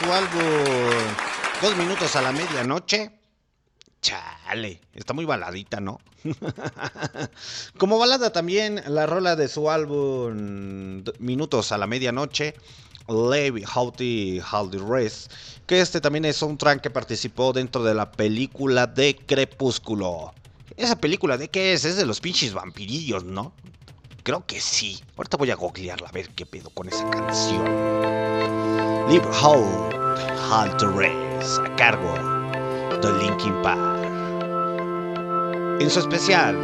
[0.00, 1.04] Su álbum
[1.60, 3.10] Dos minutos a la medianoche.
[4.00, 6.00] Chale, está muy baladita, ¿no?
[7.78, 12.54] Como balada también la rola de su álbum Minutos a la medianoche,
[13.08, 15.32] Levi Howdy Howdy Rest,
[15.66, 20.32] que este también es un track que participó dentro de la película de Crepúsculo.
[20.78, 21.84] ¿Esa película de qué es?
[21.84, 23.52] Es de los pinches vampirillos, ¿no?
[24.30, 25.02] Creo que sí.
[25.16, 27.64] Ahorita voy a googlearla a ver qué pedo con esa canción.
[29.08, 29.92] Live Hold,
[30.48, 32.14] Halt Rest, a cargo
[33.02, 34.04] de Linkin Park.
[35.80, 36.56] En su especial,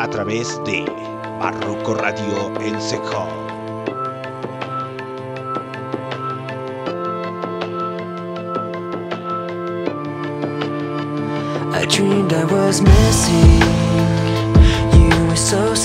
[0.00, 0.84] a través de
[1.38, 3.28] Barroco Radio en Seco.
[11.72, 13.62] I dreamed I was missing.
[14.92, 15.76] You were so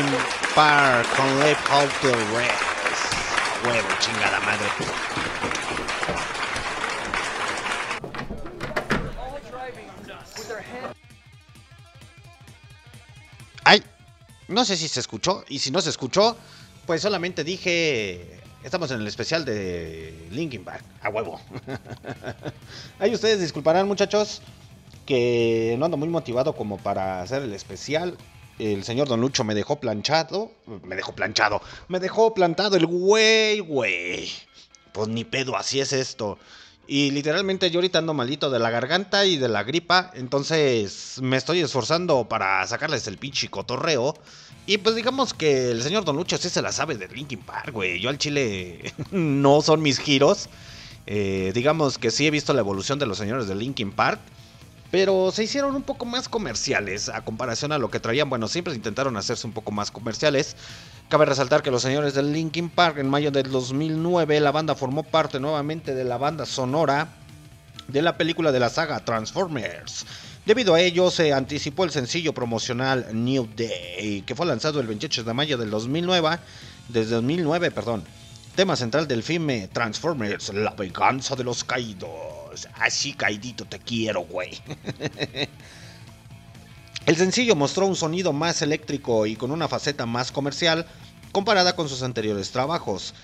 [0.00, 0.18] Linkin
[0.54, 2.62] Park con Live Hold the Rest.
[3.66, 4.66] Huevo, chingada madre.
[13.64, 13.82] Ay,
[14.48, 15.44] no sé si se escuchó.
[15.50, 16.34] Y si no se escuchó,
[16.86, 18.40] pues solamente dije.
[18.64, 20.84] Estamos en el especial de Linkin Park.
[21.02, 21.40] A huevo.
[22.98, 24.40] Ahí ustedes disculparán, muchachos
[25.04, 28.16] que no ando muy motivado como para hacer el especial.
[28.60, 30.50] El señor Don Lucho me dejó planchado.
[30.84, 31.62] Me dejó planchado.
[31.88, 34.30] Me dejó plantado el güey, güey.
[34.92, 36.38] Pues ni pedo, así es esto.
[36.86, 40.10] Y literalmente yo ahorita ando malito de la garganta y de la gripa.
[40.14, 44.14] Entonces me estoy esforzando para sacarles el pinche cotorreo.
[44.66, 47.72] Y pues digamos que el señor Don Lucho sí se la sabe de Linkin Park,
[47.72, 48.00] güey.
[48.00, 50.48] Yo al chile no son mis giros.
[51.06, 54.20] Eh, digamos que sí he visto la evolución de los señores de Linkin Park.
[54.90, 58.28] Pero se hicieron un poco más comerciales a comparación a lo que traían.
[58.28, 60.56] Bueno, siempre intentaron hacerse un poco más comerciales.
[61.08, 65.02] Cabe resaltar que los señores de Linkin Park en mayo del 2009 la banda formó
[65.02, 67.08] parte nuevamente de la banda sonora
[67.88, 70.06] de la película de la saga Transformers.
[70.46, 75.22] Debido a ello, se anticipó el sencillo promocional New Day, que fue lanzado el 28
[75.22, 76.38] de mayo del 2009,
[76.88, 78.04] desde 2009, perdón.
[78.56, 82.39] Tema central del filme Transformers, la venganza de los caídos.
[82.78, 84.58] Así caidito te quiero, güey.
[87.06, 90.86] El sencillo mostró un sonido más eléctrico y con una faceta más comercial
[91.32, 93.14] comparada con sus anteriores trabajos.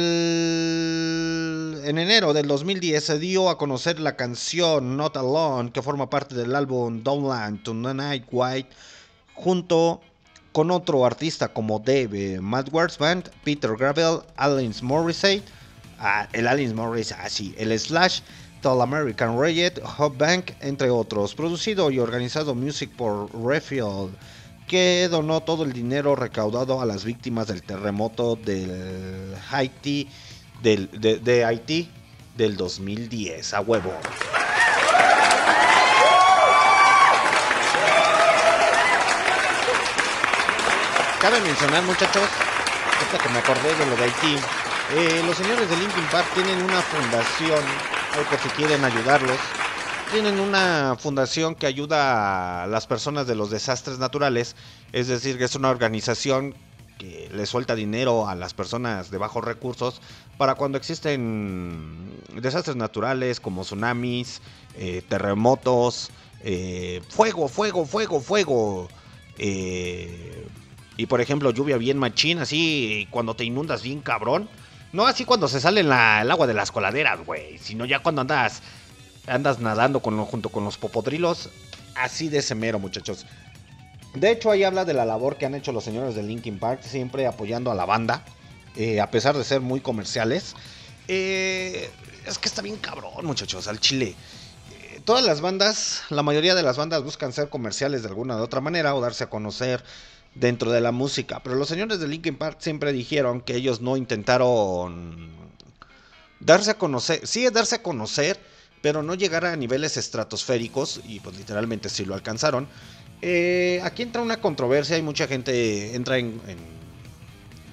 [0.00, 6.10] El- En enero del 2010 se dio a conocer la canción Not Alone, que forma
[6.10, 8.68] parte del álbum Downland to Night White,
[9.34, 10.00] junto
[10.52, 15.44] con otro artista como Dave Matt Band, Peter Gravel, Alanis Morissette,
[16.00, 18.20] ah, el Alanis Morissette, así, el Slash,
[18.60, 24.14] Tall American Riot, Hot Bank, entre otros, producido y organizado Music por Refield,
[24.66, 30.08] que donó todo el dinero recaudado a las víctimas del terremoto del Haití,
[30.62, 31.90] del, de, Haití
[32.36, 33.92] del 2010, a huevo.
[41.20, 42.28] Cabe mencionar, muchachos,
[43.02, 44.36] esta que me acordé de lo de Haití.
[44.92, 47.64] Eh, los señores de Linkin Park tienen una fundación,
[48.12, 49.38] ahí por si quieren ayudarlos.
[50.10, 54.56] Tienen una fundación que ayuda a las personas de los desastres naturales,
[54.92, 56.54] es decir, que es una organización
[56.98, 60.02] que le suelta dinero a las personas de bajos recursos
[60.36, 64.42] para cuando existen desastres naturales como tsunamis,
[64.76, 66.10] eh, terremotos,
[66.42, 68.88] eh, fuego, fuego, fuego, fuego.
[69.38, 70.46] eh,
[70.96, 74.50] y por ejemplo, lluvia bien machín, así cuando te inundas bien cabrón.
[74.92, 77.58] No así cuando se sale la- el agua de las coladeras, güey.
[77.58, 78.62] Sino ya cuando andas
[79.26, 81.50] andas nadando con, junto con los popodrilos.
[81.94, 83.26] Así de ese mero, muchachos.
[84.14, 86.82] De hecho, ahí habla de la labor que han hecho los señores de Linkin Park,
[86.82, 88.24] siempre apoyando a la banda,
[88.76, 90.56] eh, a pesar de ser muy comerciales.
[91.06, 91.90] Eh,
[92.26, 94.16] es que está bien cabrón, muchachos, al chile.
[94.72, 98.40] Eh, todas las bandas, la mayoría de las bandas buscan ser comerciales de alguna u
[98.40, 99.84] otra manera o darse a conocer
[100.34, 101.40] dentro de la música.
[101.42, 105.28] Pero los señores de Linkin Park siempre dijeron que ellos no intentaron
[106.40, 108.38] darse a conocer, sí darse a conocer,
[108.80, 112.68] pero no llegar a niveles estratosféricos y pues literalmente sí lo alcanzaron.
[113.22, 116.40] Eh, aquí entra una controversia y mucha gente entra en,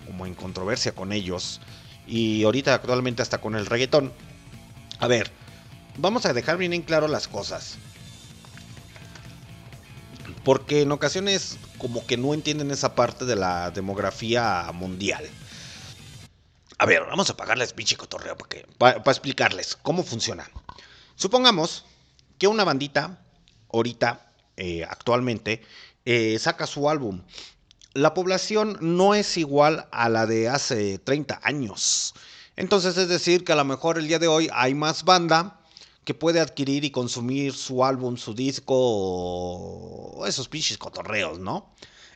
[0.05, 1.61] como en controversia con ellos
[2.05, 4.11] y ahorita actualmente hasta con el reggaetón.
[4.99, 5.31] A ver,
[5.97, 7.77] vamos a dejar bien en claro las cosas.
[10.47, 15.29] Porque en ocasiones como que no entienden esa parte de la demografía mundial.
[16.77, 18.37] A ver, vamos a pagarles pinche cotorreo
[18.77, 20.49] para explicarles cómo funciona.
[21.15, 21.83] Supongamos
[22.37, 23.19] que una bandita,
[23.73, 25.63] ahorita, eh, actualmente,
[26.05, 27.23] eh, saca su álbum.
[27.91, 32.13] La población no es igual a la de hace 30 años.
[32.55, 35.56] Entonces es decir que a lo mejor el día de hoy hay más banda
[36.07, 41.69] que puede adquirir y consumir su álbum, su disco, o esos pinches cotorreos, ¿no?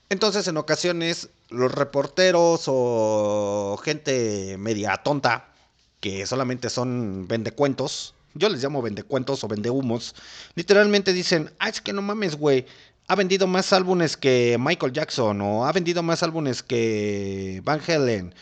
[0.08, 5.52] Entonces en ocasiones los reporteros o gente media tonta,
[6.00, 10.16] que solamente son vendecuentos, yo les llamo vendecuentos o vendehumos,
[10.56, 12.66] literalmente dicen, ah, es que no mames, güey,
[13.10, 18.34] ha vendido más álbumes que Michael Jackson, o ha vendido más álbumes que Van Halen,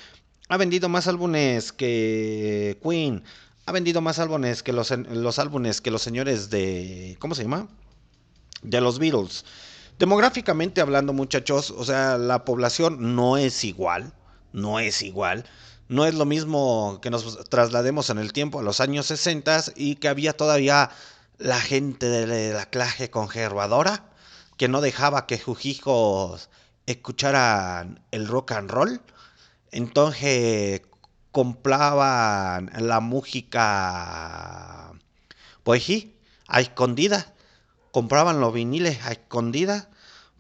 [0.47, 3.23] ha vendido más álbumes que Queen,
[3.69, 4.91] ha vendido más álbumes que los,
[5.37, 7.67] álbumes que los señores de, ¿cómo se llama?
[8.63, 9.45] De los Beatles.
[9.99, 14.11] Demográficamente hablando, muchachos, o sea, la población no es igual,
[14.53, 15.45] no es igual.
[15.87, 19.97] No es lo mismo que nos traslademos en el tiempo a los años 60 y
[19.97, 20.89] que había todavía
[21.37, 24.09] la gente de la clase conservadora
[24.57, 26.49] que no dejaba que sus hijos
[26.87, 28.99] escucharan el rock and roll.
[29.71, 30.81] Entonces
[31.31, 34.91] compraban la música,
[35.63, 37.33] pues sí, a escondidas.
[37.91, 39.87] Compraban los viniles a escondidas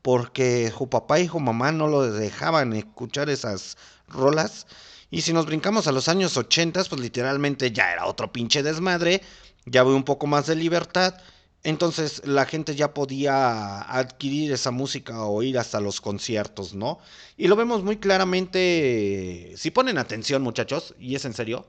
[0.01, 4.67] porque su papá y su mamá no lo dejaban escuchar esas rolas.
[5.11, 9.21] Y si nos brincamos a los años 80, pues literalmente ya era otro pinche desmadre,
[9.65, 11.15] ya había un poco más de libertad.
[11.63, 16.99] Entonces la gente ya podía adquirir esa música o ir hasta los conciertos, ¿no?
[17.35, 21.67] Y lo vemos muy claramente, si ponen atención muchachos, y es en serio,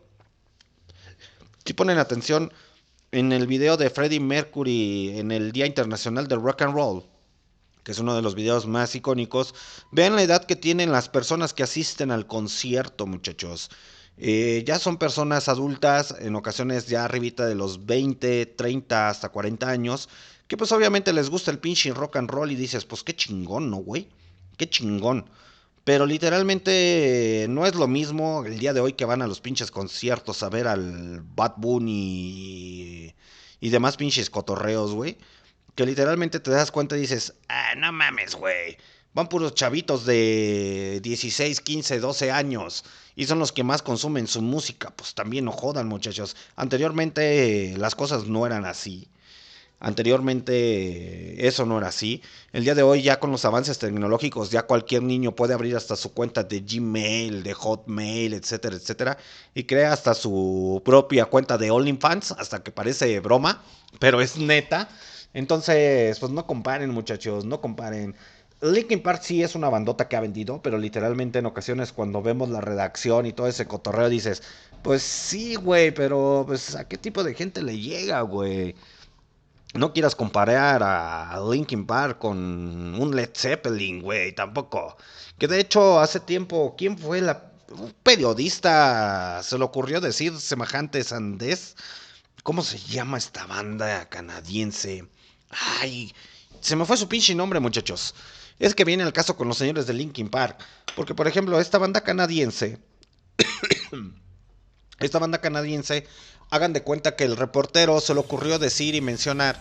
[1.65, 2.53] si ponen atención
[3.11, 7.05] en el video de Freddie Mercury en el Día Internacional del Rock and Roll,
[7.83, 9.55] que es uno de los videos más icónicos,
[9.91, 13.71] vean la edad que tienen las personas que asisten al concierto, muchachos.
[14.23, 19.67] Eh, ya son personas adultas, en ocasiones ya arribita de los 20, 30 hasta 40
[19.67, 20.11] años,
[20.47, 23.71] que pues obviamente les gusta el pinche rock and roll y dices, pues qué chingón,
[23.71, 24.09] ¿no, güey?
[24.59, 25.25] Qué chingón.
[25.85, 29.71] Pero literalmente no es lo mismo el día de hoy que van a los pinches
[29.71, 33.15] conciertos a ver al Bad Bunny y,
[33.61, 35.17] y demás pinches cotorreos, güey.
[35.75, 38.77] Que literalmente te das cuenta y dices, ah, no mames, güey.
[39.15, 42.85] Van puros chavitos de 16, 15, 12 años.
[43.17, 44.91] Y son los que más consumen su música.
[44.95, 46.37] Pues también no jodan, muchachos.
[46.57, 49.09] Anteriormente las cosas no eran así.
[49.83, 52.23] Anteriormente eso no era así.
[52.53, 55.97] El día de hoy ya con los avances tecnológicos ya cualquier niño puede abrir hasta
[55.97, 59.17] su cuenta de Gmail, de Hotmail, etcétera, etcétera.
[59.55, 63.63] Y crea hasta su propia cuenta de OnlyFans, hasta que parece broma,
[63.99, 64.91] pero es neta.
[65.33, 68.15] Entonces, pues no comparen muchachos, no comparen.
[68.63, 72.51] Linkin Park sí es una bandota que ha vendido, pero literalmente en ocasiones cuando vemos
[72.51, 74.43] la redacción y todo ese cotorreo dices,
[74.83, 78.75] pues sí, güey, pero pues a qué tipo de gente le llega, güey.
[79.73, 84.97] No quieras comparar a Linkin Park con un Led Zeppelin, güey, tampoco.
[85.39, 91.05] Que de hecho hace tiempo, ¿quién fue la un periodista se le ocurrió decir semejante
[91.05, 91.77] sandez?
[92.43, 95.07] ¿Cómo se llama esta banda canadiense?
[95.81, 96.13] Ay,
[96.61, 98.15] se me fue su pinche nombre, muchachos.
[98.61, 100.59] Es que viene el caso con los señores de Linkin Park.
[100.95, 102.79] Porque, por ejemplo, esta banda canadiense.
[105.01, 106.07] esta banda canadiense.
[106.51, 109.59] Hagan de cuenta que el reportero se le ocurrió decir y mencionar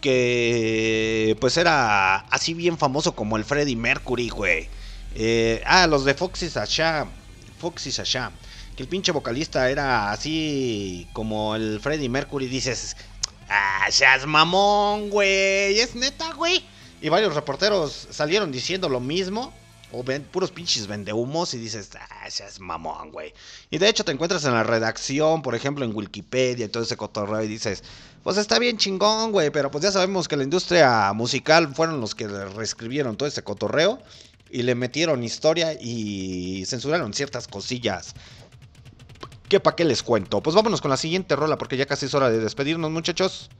[0.00, 4.68] que pues era así bien famoso como el Freddie Mercury, güey.
[5.16, 7.06] Eh, ah, los de Foxy Sasha.
[7.58, 8.30] Foxy Sasha.
[8.76, 12.46] Que el pinche vocalista era así como el Freddie Mercury.
[12.46, 12.96] Dices,
[13.48, 15.80] ah, seas mamón, güey.
[15.80, 16.64] Es neta, güey.
[17.00, 19.52] Y varios reporteros salieron diciendo lo mismo.
[19.92, 23.34] O puros pinches vendehumos y dices, ah, seas mamón, güey.
[23.70, 26.96] Y de hecho te encuentras en la redacción, por ejemplo, en Wikipedia y todo ese
[26.96, 27.82] cotorreo y dices,
[28.22, 32.14] pues está bien chingón, güey, pero pues ya sabemos que la industria musical fueron los
[32.14, 34.00] que reescribieron todo ese cotorreo
[34.48, 38.14] y le metieron historia y censuraron ciertas cosillas.
[39.48, 40.40] ¿Qué pa' qué les cuento?
[40.40, 43.50] Pues vámonos con la siguiente rola porque ya casi es hora de despedirnos, muchachos.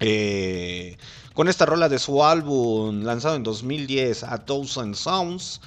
[0.00, 0.96] Eh,
[1.34, 5.60] con esta rola de su álbum lanzado en 2010, A Thousand Sounds.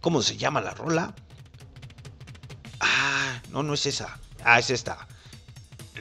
[0.00, 1.14] ¿Cómo se llama la rola?
[2.80, 4.18] Ah, no, no es esa.
[4.44, 5.06] Ah, es esta.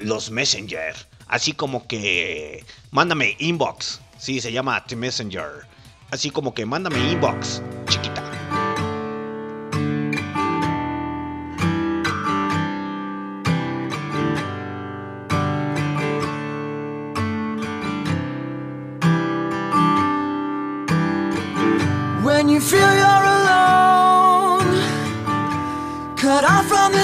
[0.01, 0.95] Los Messenger.
[1.27, 2.65] Así como que...
[2.91, 4.01] Mándame inbox.
[4.17, 5.67] Sí, se llama The Messenger.
[6.11, 8.24] Así como que mándame inbox, chiquita.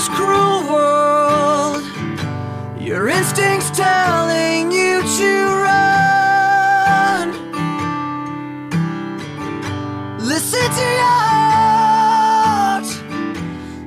[0.02, 1.84] This cruel world,
[2.80, 7.30] your instincts telling you to run.
[10.18, 12.88] Listen to your heart,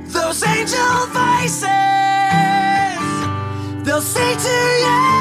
[0.04, 1.66] those angel voices,
[3.84, 5.13] they'll say to you,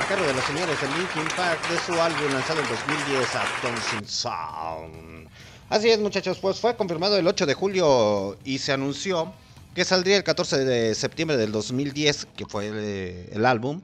[0.00, 3.44] a cargo de los señores de Linkin Park de su álbum lanzado en 2010 a
[3.62, 5.28] Dancing Sound.
[5.68, 9.32] Así es, muchachos, pues fue confirmado el 8 de julio y se anunció
[9.74, 13.82] que saldría el 14 de septiembre del 2010, que fue el, el álbum.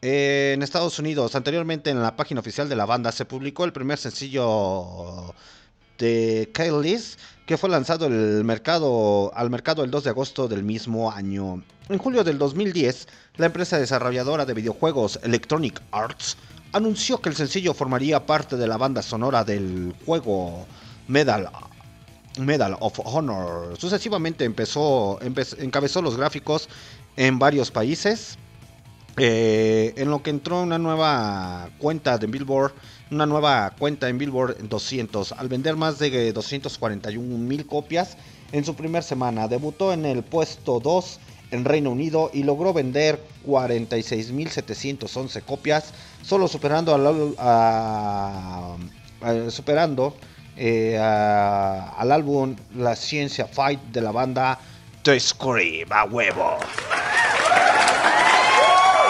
[0.00, 3.72] Eh, en Estados Unidos, anteriormente en la página oficial de la banda, se publicó el
[3.72, 5.34] primer sencillo
[5.98, 9.32] de Kailis, que fue lanzado al mercado
[9.84, 11.62] el 2 de agosto del mismo año.
[11.88, 16.36] En julio del 2010, la empresa desarrolladora de videojuegos Electronic Arts
[16.72, 20.66] anunció que el sencillo formaría parte de la banda sonora del juego
[21.06, 21.48] Medal,
[22.38, 23.76] Medal of Honor.
[23.78, 26.68] Sucesivamente empezó, empe- encabezó los gráficos
[27.16, 28.36] en varios países.
[29.20, 32.72] Eh, en lo que entró una nueva cuenta de Billboard,
[33.10, 38.16] una nueva cuenta en Billboard 200, al vender más de 241 mil copias
[38.52, 39.48] en su primer semana.
[39.48, 41.20] Debutó en el puesto 2
[41.50, 46.94] en Reino Unido y logró vender 46.711 copias, solo superando
[47.38, 48.76] a-
[49.50, 50.14] superando
[50.56, 54.58] eh, al álbum La Ciencia Fight de la banda
[55.02, 56.58] The Scream a huevo.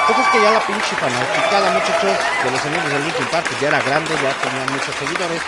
[0.09, 3.61] Pues es que ya la pinche fanaticada, muchachos, de los señores de Linkin Park, pues
[3.61, 5.43] ya era grande, ya tenían muchos seguidores.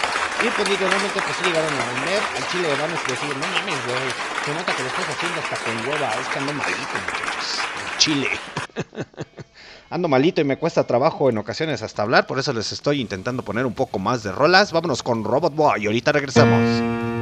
[0.44, 2.20] Y pues literalmente pues sí llegaron a vender.
[2.36, 4.12] Al chile van a decir, no mames, güey.
[4.44, 6.12] Se nota que lo estás haciendo hasta con hueva.
[6.20, 7.60] Es que ando malito, muchachos.
[7.88, 8.28] Al Chile.
[9.90, 12.26] ando malito y me cuesta trabajo en ocasiones hasta hablar.
[12.26, 14.72] Por eso les estoy intentando poner un poco más de rolas.
[14.72, 15.86] Vámonos con Robot Boy.
[15.86, 17.19] Ahorita regresamos.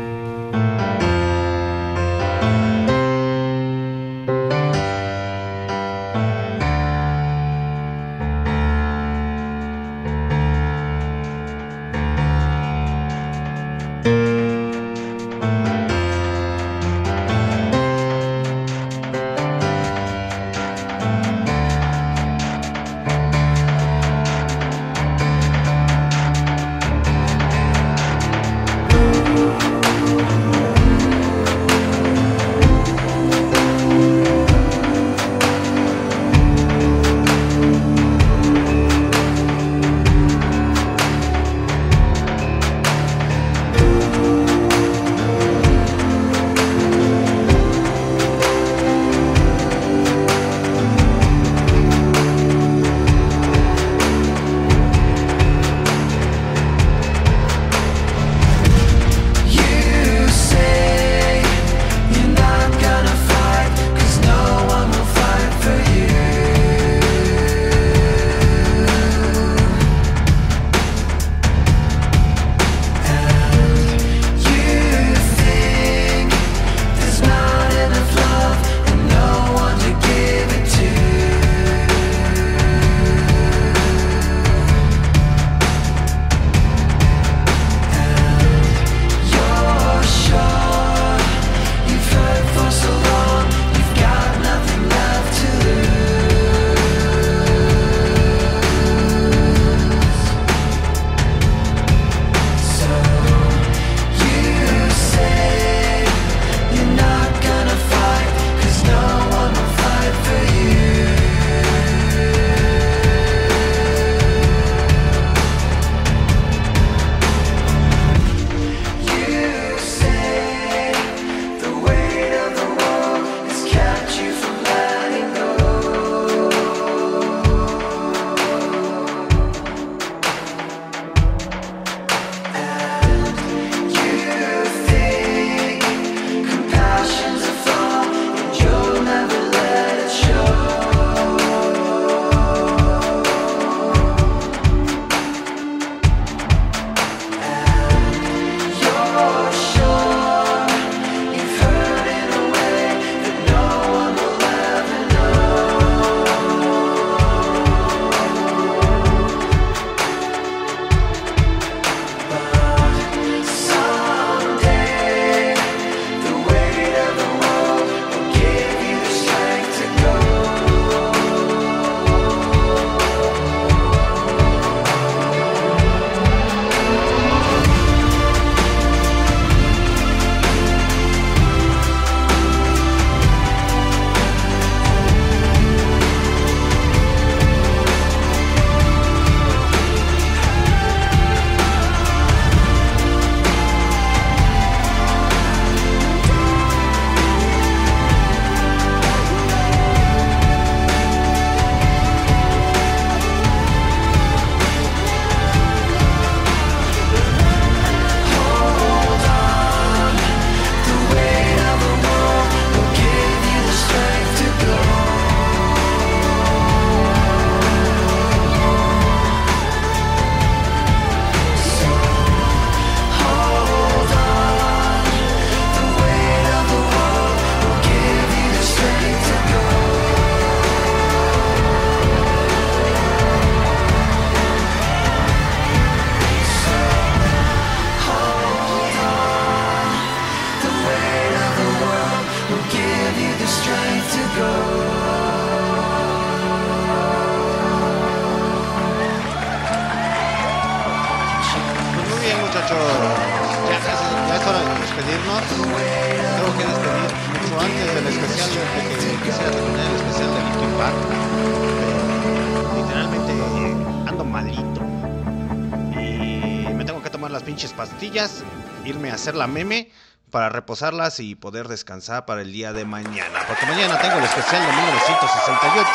[269.39, 269.90] La meme
[270.31, 273.40] para reposarlas y poder descansar para el día de mañana.
[273.47, 275.90] Porque mañana tengo el especial de 1968.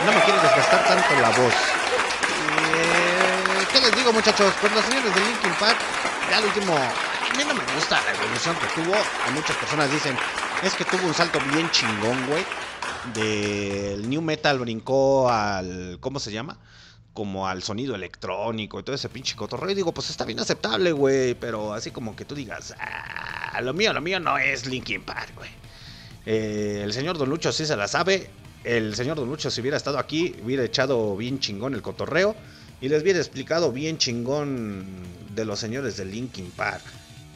[0.00, 1.54] y No me quiero desgastar tanto la voz.
[2.74, 4.52] Eh, ¿Qué les digo, muchachos?
[4.60, 5.76] Pues los señores de Linkin Park,
[6.30, 8.94] ya al último, a mí no me gusta la evolución que tuvo.
[8.94, 10.16] A muchas personas dicen,
[10.62, 12.44] es que tuvo un salto bien chingón, güey.
[13.14, 16.56] Del new metal brincó al, ¿cómo se llama?
[17.12, 19.74] Como al sonido electrónico y todo ese pinche cotorreo.
[19.74, 21.34] Digo, pues está bien aceptable, güey.
[21.34, 25.32] Pero así como que tú digas, ah, lo mío, lo mío no es Linkin Park,
[25.36, 25.50] güey.
[26.24, 28.30] Eh, el señor Don Lucho sí se la sabe.
[28.64, 32.34] El señor Don Lucho, si hubiera estado aquí, hubiera echado bien chingón el cotorreo.
[32.80, 34.86] Y les hubiera explicado bien chingón
[35.34, 36.82] de los señores de Linkin Park.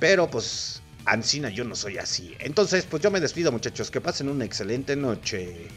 [0.00, 2.34] Pero pues, Ancina, yo no soy así.
[2.40, 3.90] Entonces, pues yo me despido, muchachos.
[3.90, 5.68] Que pasen una excelente noche.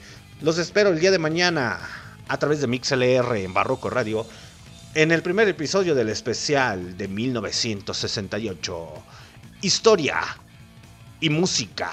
[0.41, 1.79] Los espero el día de mañana
[2.29, 4.25] a través de MixLR en Barroco Radio.
[4.93, 8.87] En el primer episodio del especial de 1968.
[9.61, 10.21] Historia
[11.19, 11.91] y música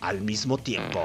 [0.00, 1.04] al mismo tiempo.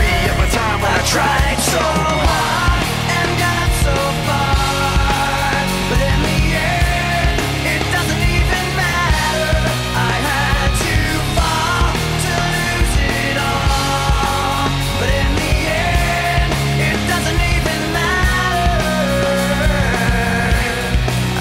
[1.05, 2.83] tried so hard
[3.17, 3.95] and got so
[4.27, 5.65] far.
[5.89, 7.41] But in the end,
[7.73, 9.49] it doesn't even matter.
[9.97, 10.95] I had to
[11.35, 11.89] fall
[12.25, 14.69] to lose it all.
[14.99, 15.55] But in the
[15.89, 16.51] end,
[16.89, 19.25] it doesn't even matter.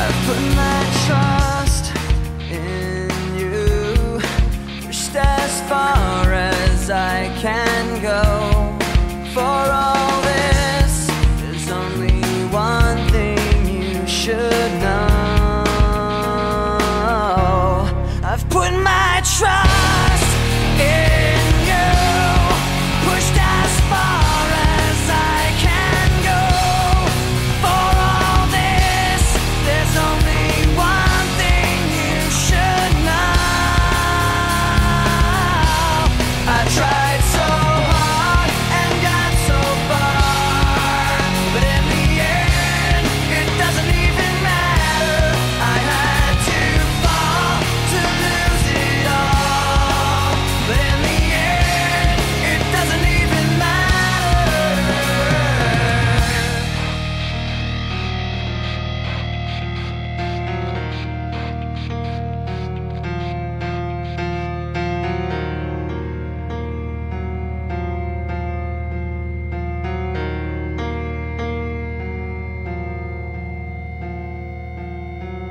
[0.00, 1.84] I put my trust
[2.50, 4.20] in you,
[5.14, 8.59] as far as I can go.